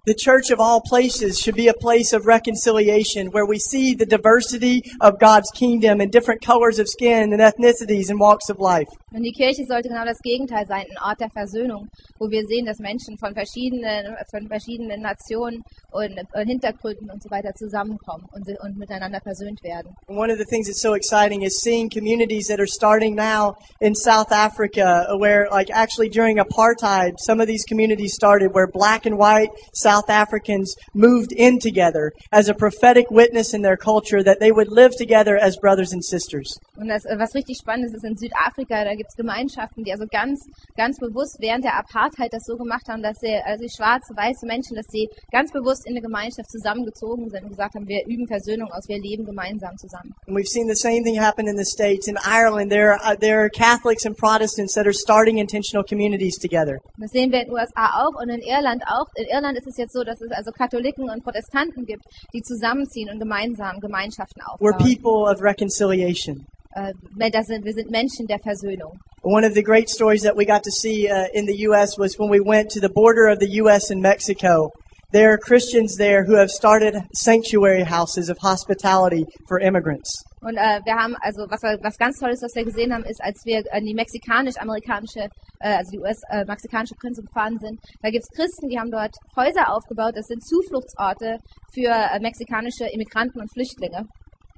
[0.08, 4.08] The church of all places should be a place of reconciliation where we see the
[4.08, 8.88] diversity of God's kingdom and different colors of skin and ethnicities and walks of life.
[9.14, 11.86] Und die Kirche sollte genau das Gegenteil sein, ein Ort der Versöhnung,
[12.18, 17.30] wo wir sehen, dass Menschen von verschiedenen, von verschiedenen Nationen und äh, Hintergründen und so
[17.30, 19.94] weiter zusammenkommen und, und miteinander versöhnt werden.
[20.08, 23.54] And one of the things that's so exciting is seeing communities that are starting now
[23.82, 29.06] in South Africa where like actually during apartheid, some of these communities started where black
[29.06, 29.50] and white
[29.92, 34.70] South Africans moved in together as a prophetic witness in their culture that they would
[34.70, 36.48] live together as brothers and sisters.
[36.78, 40.06] Und das, was richtig spannend ist, ist in Südafrika, da gibt es Gemeinschaften, die also
[40.10, 40.40] ganz,
[40.78, 44.76] ganz bewusst während der Apartheid das so gemacht haben, dass sie, also schwarze, weiße Menschen,
[44.76, 48.72] dass sie ganz bewusst in eine Gemeinschaft zusammengezogen sind und gesagt haben, wir üben Versöhnung
[48.72, 50.16] aus, wir leben gemeinsam zusammen.
[50.28, 52.08] And we've seen the same thing happen in the States.
[52.08, 56.40] In Ireland, there are, uh, there are Catholics and Protestants that are starting intentional communities
[56.40, 56.80] together.
[56.98, 59.08] Das sehen wir in den USA auch und in Irland auch.
[59.16, 63.10] In Irland ist es jetzt so, dass es also Katholiken und Protestanten gibt, die zusammenziehen
[63.12, 64.94] und gemeinsam Gemeinschaften We're aufbauen.
[64.94, 66.46] people of reconciliation.
[66.74, 66.94] Äh,
[67.32, 68.98] das sind, wir sind Menschen der Versöhnung.
[69.24, 71.98] One of the great stories that we got to see uh, in the U.S.
[71.98, 73.92] was when we went to the border of the U.S.
[73.92, 74.72] and Mexico.
[75.12, 80.24] There are Christians there who have started sanctuary houses of hospitality for immigrants.
[80.42, 83.22] Und äh, wir haben, also was, was ganz toll ist, was wir gesehen haben, ist,
[83.24, 85.30] als wir an die mexikanisch-amerikanische,
[85.60, 90.14] äh, also die US-mexikanische Grenze gefahren sind, da gibt's Christen, die haben dort Häuser aufgebaut,
[90.16, 91.38] das sind Zufluchtsorte
[91.74, 94.08] für äh, mexikanische Immigranten und Flüchtlinge.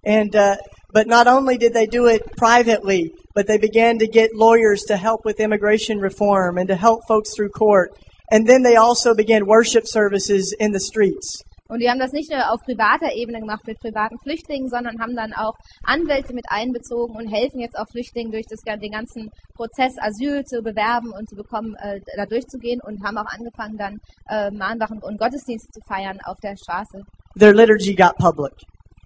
[0.05, 0.57] And uh,
[0.91, 4.97] but not only did they do it privately, but they began to get lawyers to
[4.97, 7.91] help with immigration reform and to help folks through court.
[8.29, 11.41] And then they also began worship services in the streets.
[11.69, 15.15] Und die haben das nicht nur auf privater Ebene gemacht mit privaten Flüchtlingen, sondern haben
[15.15, 19.93] dann auch Anwälte mit einbezogen und helfen jetzt auch Flüchtlingen durch das, den ganzen Prozess
[19.97, 23.99] Asyl zu bewerben und zu bekommen, äh, da durchzugehen und haben auch angefangen dann
[24.29, 27.03] äh, Mahnwachen und Gottesdienste zu feiern auf der Straße.
[27.39, 28.53] Their liturgy got public.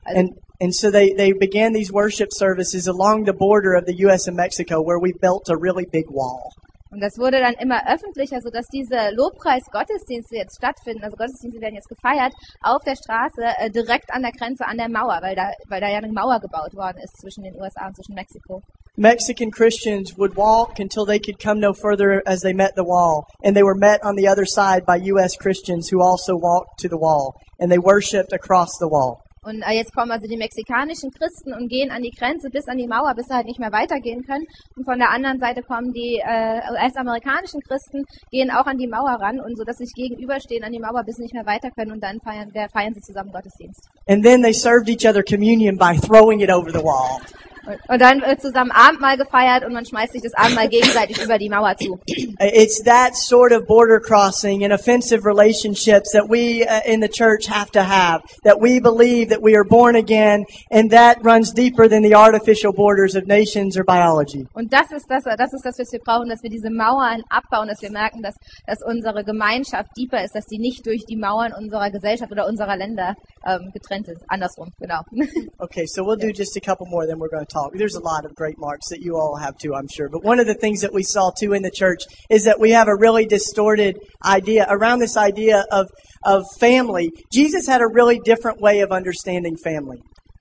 [0.04, 3.96] Also, And and so they, they began these worship services along the border of the
[4.06, 6.52] US and Mexico where we built a really big wall.
[6.92, 11.04] Und das wurde dann immer öffentlicher, sodass diese Lobpreis-Gottesdienste jetzt stattfinden.
[11.04, 14.90] Also Gottesdienste werden jetzt gefeiert auf der Straße, äh, direkt an der Grenze, an der
[14.90, 17.96] Mauer, weil da, weil da ja eine Mauer gebaut worden ist zwischen den USA und
[17.96, 18.62] zwischen Mexiko.
[19.00, 23.28] Mexican Christians would walk until they could come no further as they met the wall.
[23.44, 25.38] And they were met on the other side by U.S.
[25.38, 27.36] Christians who also walked to the wall.
[27.60, 29.22] And they worshiped across the wall.
[29.48, 32.78] Und äh, jetzt kommen also die mexikanischen Christen und gehen an die Grenze bis an
[32.78, 34.44] die Mauer, bis sie halt nicht mehr weitergehen können.
[34.76, 39.16] Und von der anderen Seite kommen die äh, US-amerikanischen Christen, gehen auch an die Mauer
[39.22, 41.72] ran und so, dass sie sich gegenüberstehen an die Mauer, bis sie nicht mehr weiter
[41.72, 43.88] können und dann feiern, der, feiern sie zusammen Gottesdienst.
[44.10, 47.22] And then they served each other communion by throwing it over the wall.
[47.68, 51.38] Und, und dann wird zusammen Abendmahl gefeiert und man schmeißt sich das Abendmahl gegenseitig über
[51.38, 52.00] die Mauer zu.
[52.40, 57.48] It's that sort of border crossing and offensive relationships that we uh, in the church
[57.50, 58.22] have to have.
[58.44, 62.72] That we believe that we are born again and that runs deeper than the artificial
[62.72, 64.48] borders of nations or biology.
[64.54, 67.68] Und das ist das, das ist das, was wir brauchen, dass wir diese Mauern abbauen,
[67.68, 71.52] dass wir merken, dass, dass unsere Gemeinschaft tiefer ist, dass die nicht durch die Mauern
[71.52, 73.16] unserer Gesellschaft oder unserer Länder
[73.48, 74.24] ähm, getrennt ist.
[74.28, 75.02] Andersrum, genau.
[75.60, 77.72] Okay, so we'll do just a couple more, then we're going to talk.
[77.74, 80.10] There's a lot of great marks that you all have too, I'm sure.
[80.10, 82.72] But one of the things that we saw too in the church is that we
[82.72, 85.88] have a really distorted idea around this idea of,
[86.24, 87.12] of family.
[87.32, 89.98] Jesus had a really different way of understanding family.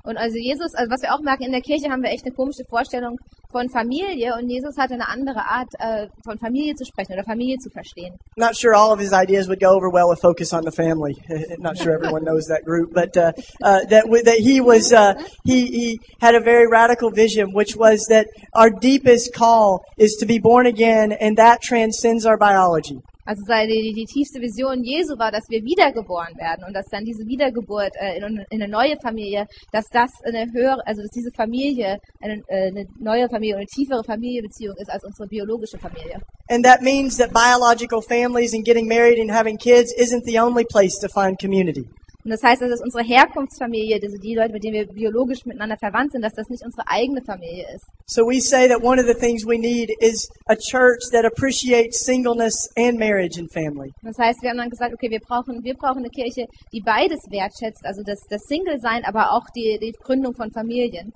[0.06, 2.34] Und also Jesus, also was wir auch merken, in der Kirche haben wir echt eine
[2.34, 3.18] komische Vorstellung
[3.50, 7.56] von Familie und Jesus hatte eine andere Art, äh, von Familie zu sprechen oder Familie
[7.58, 8.14] zu verstehen.
[8.36, 11.14] Not sure all of his ideas would go over well with focus on the family.
[11.58, 13.32] Not sure everyone knows that group, but uh,
[13.62, 18.06] uh, that that he was uh, he he had a very radical vision, which was
[18.08, 23.00] that our deepest call is to be born again, and that transcends our biology.
[23.26, 27.04] Also seine, die, die tiefste Vision Jesu war, dass wir wiedergeboren werden und dass dann
[27.04, 31.30] diese Wiedergeburt äh, in, in eine neue Familie, dass das eine höhere, also dass diese
[31.34, 36.22] Familie eine, äh, eine neue Familie, eine tiefere Familienbeziehung ist als unsere biologische Familie.
[36.48, 40.64] And that means that biological families and getting married and having kids isn't the only
[40.64, 41.84] place to find community.
[42.26, 46.10] Und das heißt, dass unsere Herkunftsfamilie, also die Leute, mit denen wir biologisch miteinander verwandt
[46.10, 47.86] sind, dass das nicht unsere eigene Familie ist.
[48.06, 52.04] So we say that one of the things we need is a church that appreciates
[52.04, 53.92] singleness and marriage and family.
[54.02, 57.22] Das heißt, wir haben dann gesagt, okay, wir brauchen, wir brauchen eine Kirche, die beides
[57.30, 61.12] wertschätzt, also das, das Single-Sein, aber auch die, die Gründung von Familien.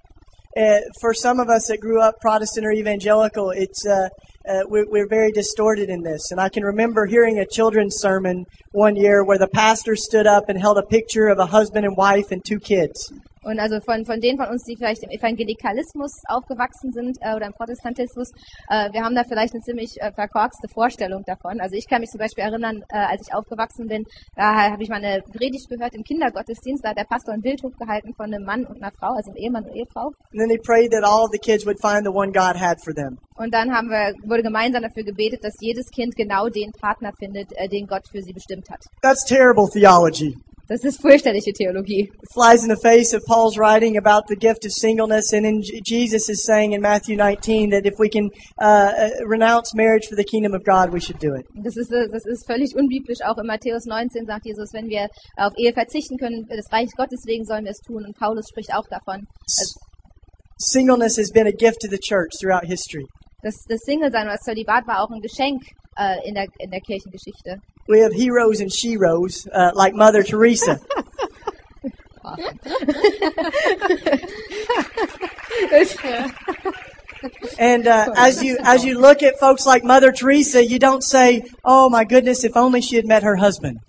[0.56, 4.08] Uh, for some of us that grew up Protestant or evangelical, it's uh,
[4.50, 6.30] uh, we're, we're very distorted in this.
[6.30, 10.48] And I can remember hearing a children's sermon one year where the pastor stood up
[10.48, 13.12] and held a picture of a husband and wife and two kids.
[13.42, 17.46] Und also von, von denen von uns, die vielleicht im Evangelikalismus aufgewachsen sind äh, oder
[17.46, 18.32] im Protestantismus,
[18.68, 21.60] äh, wir haben da vielleicht eine ziemlich äh, verkorkste Vorstellung davon.
[21.60, 24.04] Also ich kann mich zum Beispiel erinnern, äh, als ich aufgewachsen bin,
[24.36, 27.62] da habe ich mal eine Predigt gehört im Kindergottesdienst, da hat der Pastor ein Bild
[27.62, 30.12] hochgehalten von einem Mann und einer Frau, also einem Ehemann und Ehefrau.
[33.36, 37.48] Und dann haben wir, wurde gemeinsam dafür gebetet, dass jedes Kind genau den Partner findet,
[37.56, 38.80] äh, den Gott für sie bestimmt hat.
[39.02, 40.34] That's terrible theology.
[40.70, 42.02] Das ist fürchterliche Theologie.
[42.02, 45.80] It flies in the face of Paul's writing about the gift of singleness, and J-
[45.84, 48.30] Jesus is saying in Matthew 19 that if we can
[48.62, 51.44] uh, uh, renounce marriage for the kingdom of God, we should do it.
[51.64, 53.18] Das ist, äh, das ist völlig unbiblisch.
[53.26, 56.90] Auch in Matthäus 19 sagt Jesus, wenn wir auf Ehe verzichten können, für das Reich
[56.96, 58.04] Gottes wegen sollen wir es tun.
[58.06, 59.26] Und Paulus spricht auch davon.
[60.58, 63.06] Singleness has been a gift to the church throughout history.
[63.42, 65.62] Das, das Single-Sein oder das Zölibat war auch ein Geschenk
[65.96, 67.60] äh, in, der, in der Kirchengeschichte.
[67.88, 70.78] We have heroes and sheroes uh, like Mother Teresa.
[77.58, 81.42] And uh, as you as you look at folks like Mother Teresa, you don't say,
[81.64, 83.80] "Oh my goodness, if only she had met her husband."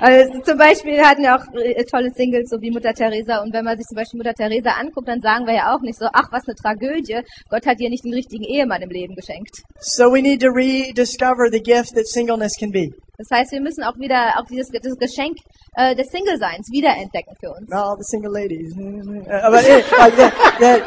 [0.00, 3.42] Also zum Beispiel hatten ja auch äh, tolle Singles, so wie Mutter Teresa.
[3.42, 5.98] Und wenn man sich zum Beispiel Mutter Teresa anguckt, dann sagen wir ja auch nicht
[5.98, 7.20] so, ach, was eine Tragödie.
[7.50, 9.60] Gott hat ihr nicht den richtigen Ehemann im Leben geschenkt.
[9.80, 12.88] So we need to rediscover the gift that singleness can be.
[13.18, 15.36] Das heißt, wir müssen auch wieder auch dieses, dieses Geschenk
[15.76, 17.70] äh, des Single-Seins wiederentdecken für uns.
[17.70, 18.74] All the single ladies.
[18.74, 20.82] But it- like that- that-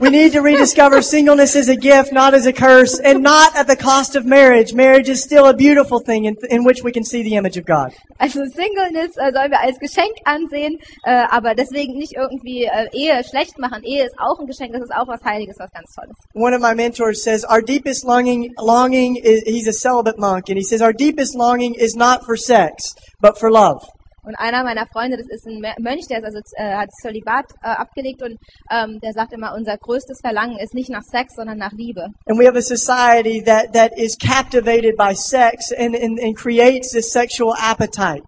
[0.00, 3.66] we need to rediscover singleness as a gift, not as a curse, and not at
[3.66, 4.72] the cost of marriage.
[4.72, 7.66] Marriage is still a beautiful thing in, in which we can see the image of
[7.66, 7.92] God.
[8.20, 13.22] Also Singleness äh, sollen wir als Geschenk ansehen, äh, aber deswegen nicht irgendwie äh, Ehe
[13.24, 13.82] schlecht machen.
[13.82, 16.16] Ehe ist auch ein Geschenk, das ist auch was Heiliges, was ganz Tolles.
[16.34, 20.58] One of my mentors says, our deepest longing, longing is, he's a celibate monk, and
[20.58, 23.84] he says, our deepest longing is not for sex, but for love.
[24.28, 27.46] Und einer meiner Freunde, das ist ein Mö- Mönch, der ist also, äh, hat Zölibat
[27.62, 28.36] äh, abgelegt und
[28.70, 32.02] ähm, der sagt immer, unser größtes Verlangen ist nicht nach Sex, sondern nach Liebe.
[32.26, 36.92] And we have a society that, that is captivated by sex and, and, and creates
[36.92, 38.22] this sexual appetite.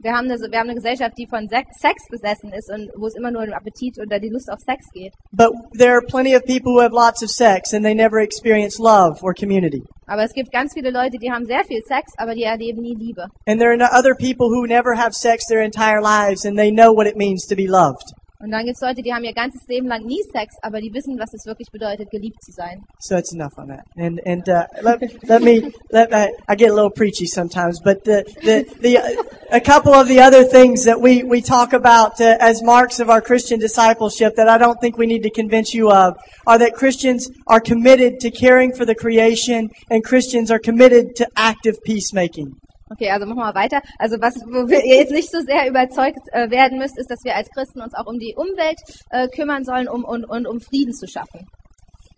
[0.00, 3.14] Wir haben, eine, wir haben eine Gesellschaft, die von Sex, besessen ist und wo es
[3.14, 5.12] immer nur um Appetit oder die Lust auf Sex geht.
[5.32, 8.78] But there are plenty of people who have lots of sex and they never experience
[8.78, 9.84] love or community.
[10.06, 12.94] Aber es gibt ganz viele Leute, die haben sehr viel Sex, aber die erleben nie
[12.94, 13.28] Liebe.
[13.46, 16.92] And there are other people who never have sex their entire lives and they know
[16.92, 18.14] what it means to be loved.
[18.40, 21.18] Und dann gibt Leute, die haben ihr ganzes Leben lang nie Sex, aber die wissen,
[21.18, 22.84] was es wirklich bedeutet, geliebt zu sein.
[23.00, 23.84] So that's enough on that.
[23.96, 28.04] And and uh, let let me let I, I get a little preachy sometimes, but
[28.04, 32.20] the the the uh, a couple of the other things that we we talk about
[32.20, 35.74] uh, as marks of our Christian discipleship that I don't think we need to convince
[35.74, 36.16] you of
[36.46, 41.26] are that Christians are committed to caring for the creation and Christians are committed to
[41.34, 42.54] active peacemaking.
[42.90, 43.80] Okay, also machen wir weiter.
[43.98, 47.34] Also was wo wir jetzt nicht so sehr überzeugt äh, werden müsst, ist, dass wir
[47.36, 48.80] als Christen uns auch um die Umwelt
[49.10, 51.46] äh, kümmern sollen um, und, und um Frieden zu schaffen.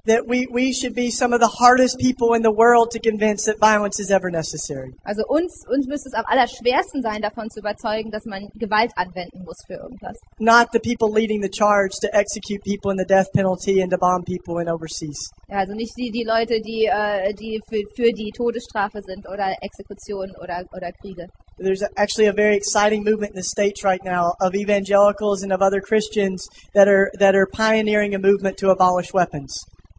[0.06, 3.44] That we, we should be some of the hardest people in the world to convince
[3.44, 4.94] that violence is ever necessary.
[5.04, 9.44] Also uns, uns müsste es am allerschwersten sein, davon zu überzeugen, dass man Gewalt anwenden
[9.44, 10.16] muss für irgendwas.
[10.38, 13.98] Not the people leading the charge to execute people in the death penalty and to
[13.98, 15.30] bomb people in overseas.
[15.48, 19.54] Ja, also nicht die, die Leute, die, äh, die für, für die Todesstrafe sind oder
[19.60, 21.26] Exekutionen oder, oder Kriege.
[21.58, 25.60] There's actually a very exciting movement in the states right now of evangelicals and of
[25.60, 29.52] other Christians that are that are pioneering a movement to abolish weapons,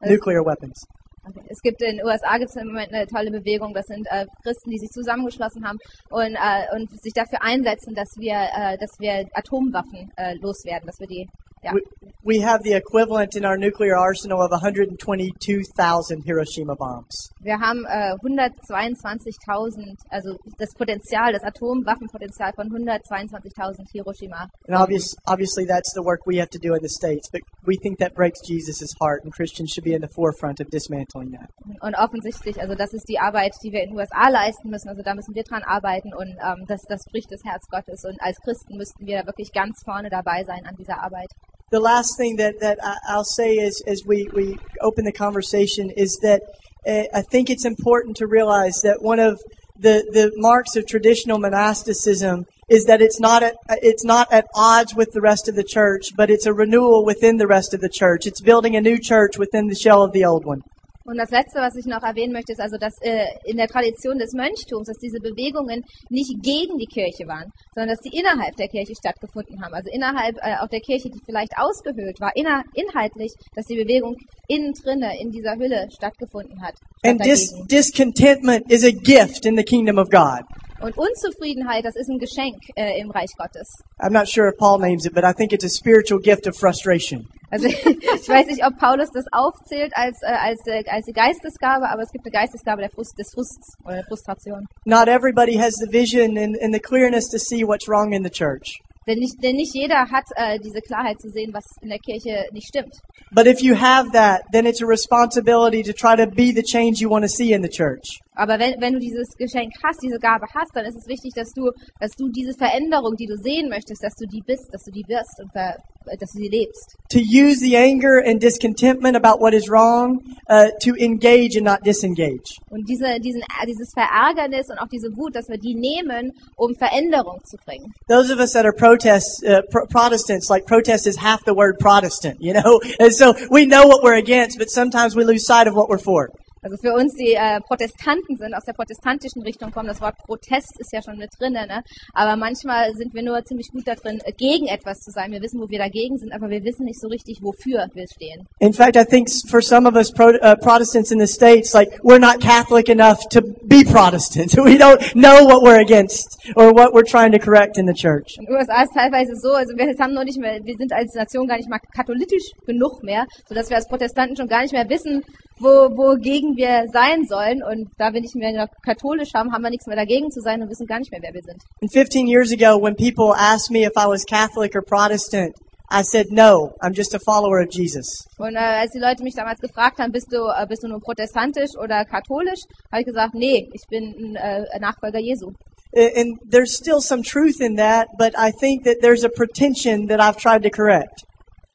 [0.04, 0.86] nuclear weapons.
[1.24, 1.46] Okay.
[1.50, 3.74] Es gibt in den USA gibt es im Moment eine tolle Bewegung.
[3.74, 5.78] Das sind äh, Christen, die sich zusammengeschlossen haben
[6.10, 11.00] und, äh, und sich dafür einsetzen, dass wir, äh, dass wir Atomwaffen äh, loswerden, dass
[11.00, 11.30] wir die
[11.64, 11.74] ja.
[11.74, 11.82] We,
[12.24, 17.30] we have the equivalent in our nuclear arsenal of 122,000 Hiroshima bombs.
[17.40, 24.50] Wir haben äh, 122.000, also das Potenzial, das Atomwaffenpotenzial von 122.000 Hiroshima.
[24.68, 27.78] And obvious, obviously that's the work we have to do in the States, but we
[27.78, 31.50] think that breaks Jesus' heart and Christians should be in the forefront of dismantling that.
[31.82, 34.90] Und offensichtlich, also das ist die Arbeit, die wir in den USA leisten müssen.
[34.90, 38.04] Also da müssen wir dran arbeiten und ähm, das, das bricht das Herz Gottes.
[38.06, 41.30] Und als Christen müssten wir da wirklich ganz vorne dabei sein an dieser Arbeit.
[41.72, 46.20] The last thing that, that I'll say is, as we, we open the conversation is
[46.22, 46.42] that
[46.86, 49.40] uh, I think it's important to realize that one of
[49.80, 54.94] the, the marks of traditional monasticism is that it's not at, it's not at odds
[54.94, 57.90] with the rest of the church, but it's a renewal within the rest of the
[57.90, 58.26] church.
[58.26, 60.64] It's building a new church within the shell of the old one.
[61.04, 64.18] Und das Letzte, was ich noch erwähnen möchte, ist also, dass äh, in der Tradition
[64.20, 68.68] des Mönchtums, dass diese Bewegungen nicht gegen die Kirche waren, sondern dass die innerhalb der
[68.68, 69.74] Kirche stattgefunden haben.
[69.74, 74.16] Also innerhalb äh, auch der Kirche, die vielleicht ausgehöhlt war, inner, inhaltlich, dass die Bewegung
[74.48, 76.76] innen drinne in dieser Hülle stattgefunden hat.
[77.04, 77.68] And dis, dagegen.
[77.68, 80.46] discontentment is a gift in the kingdom of God.
[80.82, 83.68] Und Unzufriedenheit, das ist ein Geschenk äh, im Reich Gottes.
[84.00, 86.58] I'm not sure if Paul names it, but I think it's a spiritual gift of
[86.58, 87.28] frustration.
[87.52, 92.02] Also ich weiß nicht, ob Paulus das aufzählt als, äh, als, äh, als Geistesgabe, aber
[92.02, 94.66] es gibt eine Geistesgabe der Frust, des Frusts oder der Frustration.
[94.86, 98.32] Not everybody has the vision and, and the clearness to see what's wrong in the
[98.32, 98.82] church.
[99.08, 102.46] Denn nicht, denn nicht jeder hat äh, diese Klarheit zu sehen, was in der Kirche
[102.54, 102.94] nicht stimmt.
[103.32, 107.02] But if you have that, then it's a responsibility to try to be the change
[107.02, 108.20] you want to see in the church.
[108.34, 111.52] Aber wenn, wenn du dieses Geschenk hast, diese Gabe hast, dann ist es wichtig, dass
[111.54, 114.92] du, dass du diese Veränderung, die du sehen möchtest, dass du die bist, dass du
[114.92, 115.76] die wirst und ver,
[116.06, 116.96] dass du sie lebst.
[117.10, 120.20] To use the anger and discontentment about what is wrong
[120.50, 122.56] uh, to engage and not disengage.
[122.70, 126.74] Und diese, diesen, äh, dieses Verärgernis und auch diese Wut, dass wir die nehmen, um
[126.76, 127.92] Veränderung zu bringen.
[128.08, 131.78] Those of us that are protest uh, pro- Protestants, like protest is half the word
[131.80, 135.68] Protestant, you know, and so we know what we're against, but sometimes we lose sight
[135.68, 136.32] of what we're for.
[136.64, 140.80] Also für uns, die äh, Protestanten sind, aus der protestantischen Richtung kommen, das Wort Protest
[140.80, 141.82] ist ja schon mit drin, ne?
[142.14, 145.32] aber manchmal sind wir nur ziemlich gut da drin, äh, gegen etwas zu sein.
[145.32, 148.46] Wir wissen, wo wir dagegen sind, aber wir wissen nicht so richtig, wofür wir stehen.
[148.60, 151.90] In fact, I think for some of us pro- uh, Protestants in the States, like,
[152.04, 154.54] we're not Catholic enough to be Protestant.
[154.64, 158.38] We don't know what we're against or what we're trying to correct in the church.
[158.38, 161.16] In den USA ist teilweise so, also wir haben noch nicht mehr, wir sind als
[161.16, 164.88] Nation gar nicht mal katholisch genug mehr, sodass wir als Protestanten schon gar nicht mehr
[164.88, 165.24] wissen,
[165.62, 167.64] wo, wogegen wir sein sollen.
[167.64, 170.70] Und da wir nicht mehr katholisch haben, haben wir nichts mehr dagegen zu sein und
[170.70, 171.62] wissen gar nicht mehr, wer wir sind.
[171.82, 175.56] And 15 years ago, when people asked me if I was Catholic or Protestant,
[175.92, 178.26] I said, no, I'm just a follower of Jesus.
[178.38, 181.02] Und äh, als die Leute mich damals gefragt haben, bist du, äh, bist du nur
[181.02, 185.52] protestantisch oder katholisch, habe ich gesagt, nee, ich bin ein äh, Nachfolger Jesu.
[185.94, 190.22] And there's still some truth in that, but I think that there's a pretension that
[190.22, 191.26] I've tried to correct.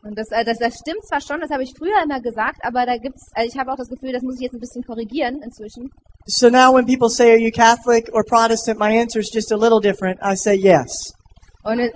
[0.06, 2.86] Und das, äh, das, das stimmt zwar schon, das habe ich früher immer gesagt, aber
[2.86, 5.42] da gibt's, also ich habe auch das Gefühl, das muss ich jetzt ein bisschen korrigieren
[5.42, 5.90] inzwischen.
[6.26, 9.56] So now when people say, are you Catholic or Protestant, my answer is just a
[9.56, 10.18] little different.
[10.22, 11.12] I say yes.
[11.64, 11.90] Und in,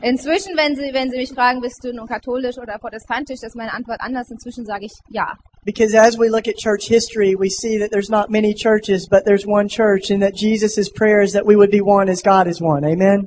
[0.00, 3.72] inzwischen, wenn sie, wenn sie mich fragen, bist du nun katholisch oder protestantisch, ist meine
[3.72, 4.30] Antwort anders.
[4.30, 5.36] Inzwischen sage ich ja.
[5.64, 9.26] Because as we look at church history, we see that there's not many churches, but
[9.26, 12.46] there's one church, and that Jesus' prayer is that we would be one as God
[12.46, 12.82] is one.
[12.82, 13.26] Amen?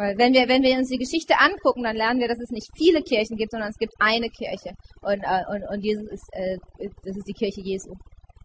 [0.00, 2.68] Weil wenn wir, wenn wir uns die Geschichte angucken, dann lernen wir, dass es nicht
[2.74, 4.72] viele Kirchen gibt, sondern es gibt eine Kirche.
[5.02, 6.56] Und, äh, und, und Jesus ist, äh,
[7.04, 7.92] das ist die Kirche Jesu.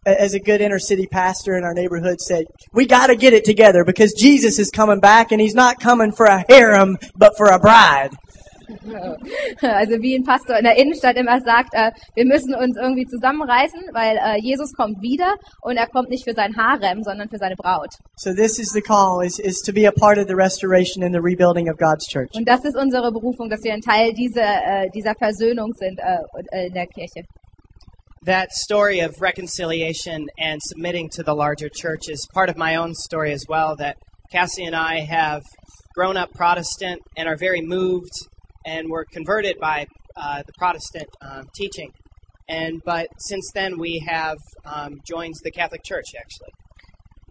[0.04, 2.44] As a good inner city pastor in our neighborhood said,
[2.74, 6.26] we gotta get it together because Jesus is coming back and he's not coming for
[6.26, 8.10] a harem, but for a bride.
[9.62, 13.80] Also wie ein Pastor in der Innenstadt immer sagt, äh, wir müssen uns irgendwie zusammenreißen,
[13.92, 17.56] weil äh, Jesus kommt wieder und er kommt nicht für sein Harem, sondern für seine
[17.56, 17.94] Braut.
[18.16, 21.14] So this is the call, is, is to be a part of the restoration and
[21.14, 22.30] the rebuilding of God's church.
[22.34, 26.18] Und das ist unsere Berufung, dass wir ein Teil dieser, äh, dieser Versöhnung sind äh,
[26.50, 27.24] äh, in der Kirche.
[28.24, 32.92] That story of reconciliation and submitting to the larger church is part of my own
[32.94, 33.76] story as well.
[33.76, 33.96] That
[34.32, 35.44] Cassie and I have
[35.94, 38.12] grown up Protestant and are very moved
[38.66, 39.86] and were converted by
[40.16, 41.90] uh, the Protestant um, teaching.
[42.48, 46.52] And but since then we have um, joined the Catholic Church actually.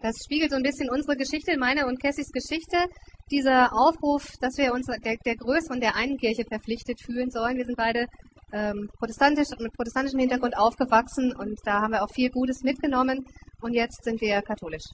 [0.02, 2.86] Das spiegelt so ein bisschen unsere Geschichte, meine und Cassies Geschichte.
[3.30, 7.56] Dieser Aufruf, dass wir uns der, der größeren, der einen Kirche verpflichtet fühlen sollen.
[7.56, 8.06] Wir sind beide
[8.52, 13.26] ähm, protestantisch mit protestantischem Hintergrund aufgewachsen und da haben wir auch viel Gutes mitgenommen
[13.62, 14.84] und jetzt sind wir katholisch.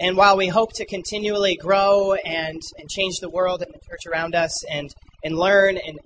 [0.00, 4.06] And while we hope to continually grow and, and change the world and the church
[4.06, 4.92] around us and,
[5.24, 5.98] and learn and,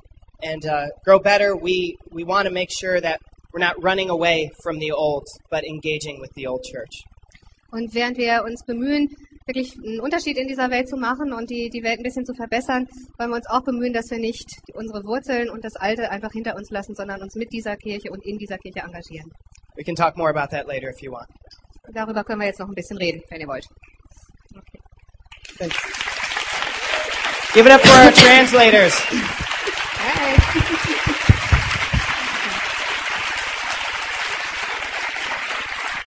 [0.43, 3.21] and uh, grow better, we, we want to make sure that
[3.53, 7.05] we're not running away from the old, but engaging with the old church.
[7.71, 9.09] Und während wir uns bemühen,
[9.47, 12.35] wirklich einen Unterschied in dieser Welt zu machen und die, die Welt ein bisschen zu
[12.35, 12.89] verbessern,
[13.19, 16.57] wollen wir uns auch bemühen, dass wir nicht unsere Wurzeln und das Alte einfach hinter
[16.57, 19.31] uns lassen, sondern uns mit dieser Kirche und in dieser Kirche engagieren.
[19.77, 21.29] We can talk more about that later if you want.
[21.93, 23.67] Darüber können wir jetzt noch ein bisschen reden, wenn ihr wollt.
[25.59, 26.14] Thanks.
[27.55, 28.99] Give it up for our translators.
[28.99, 30.35] Hey.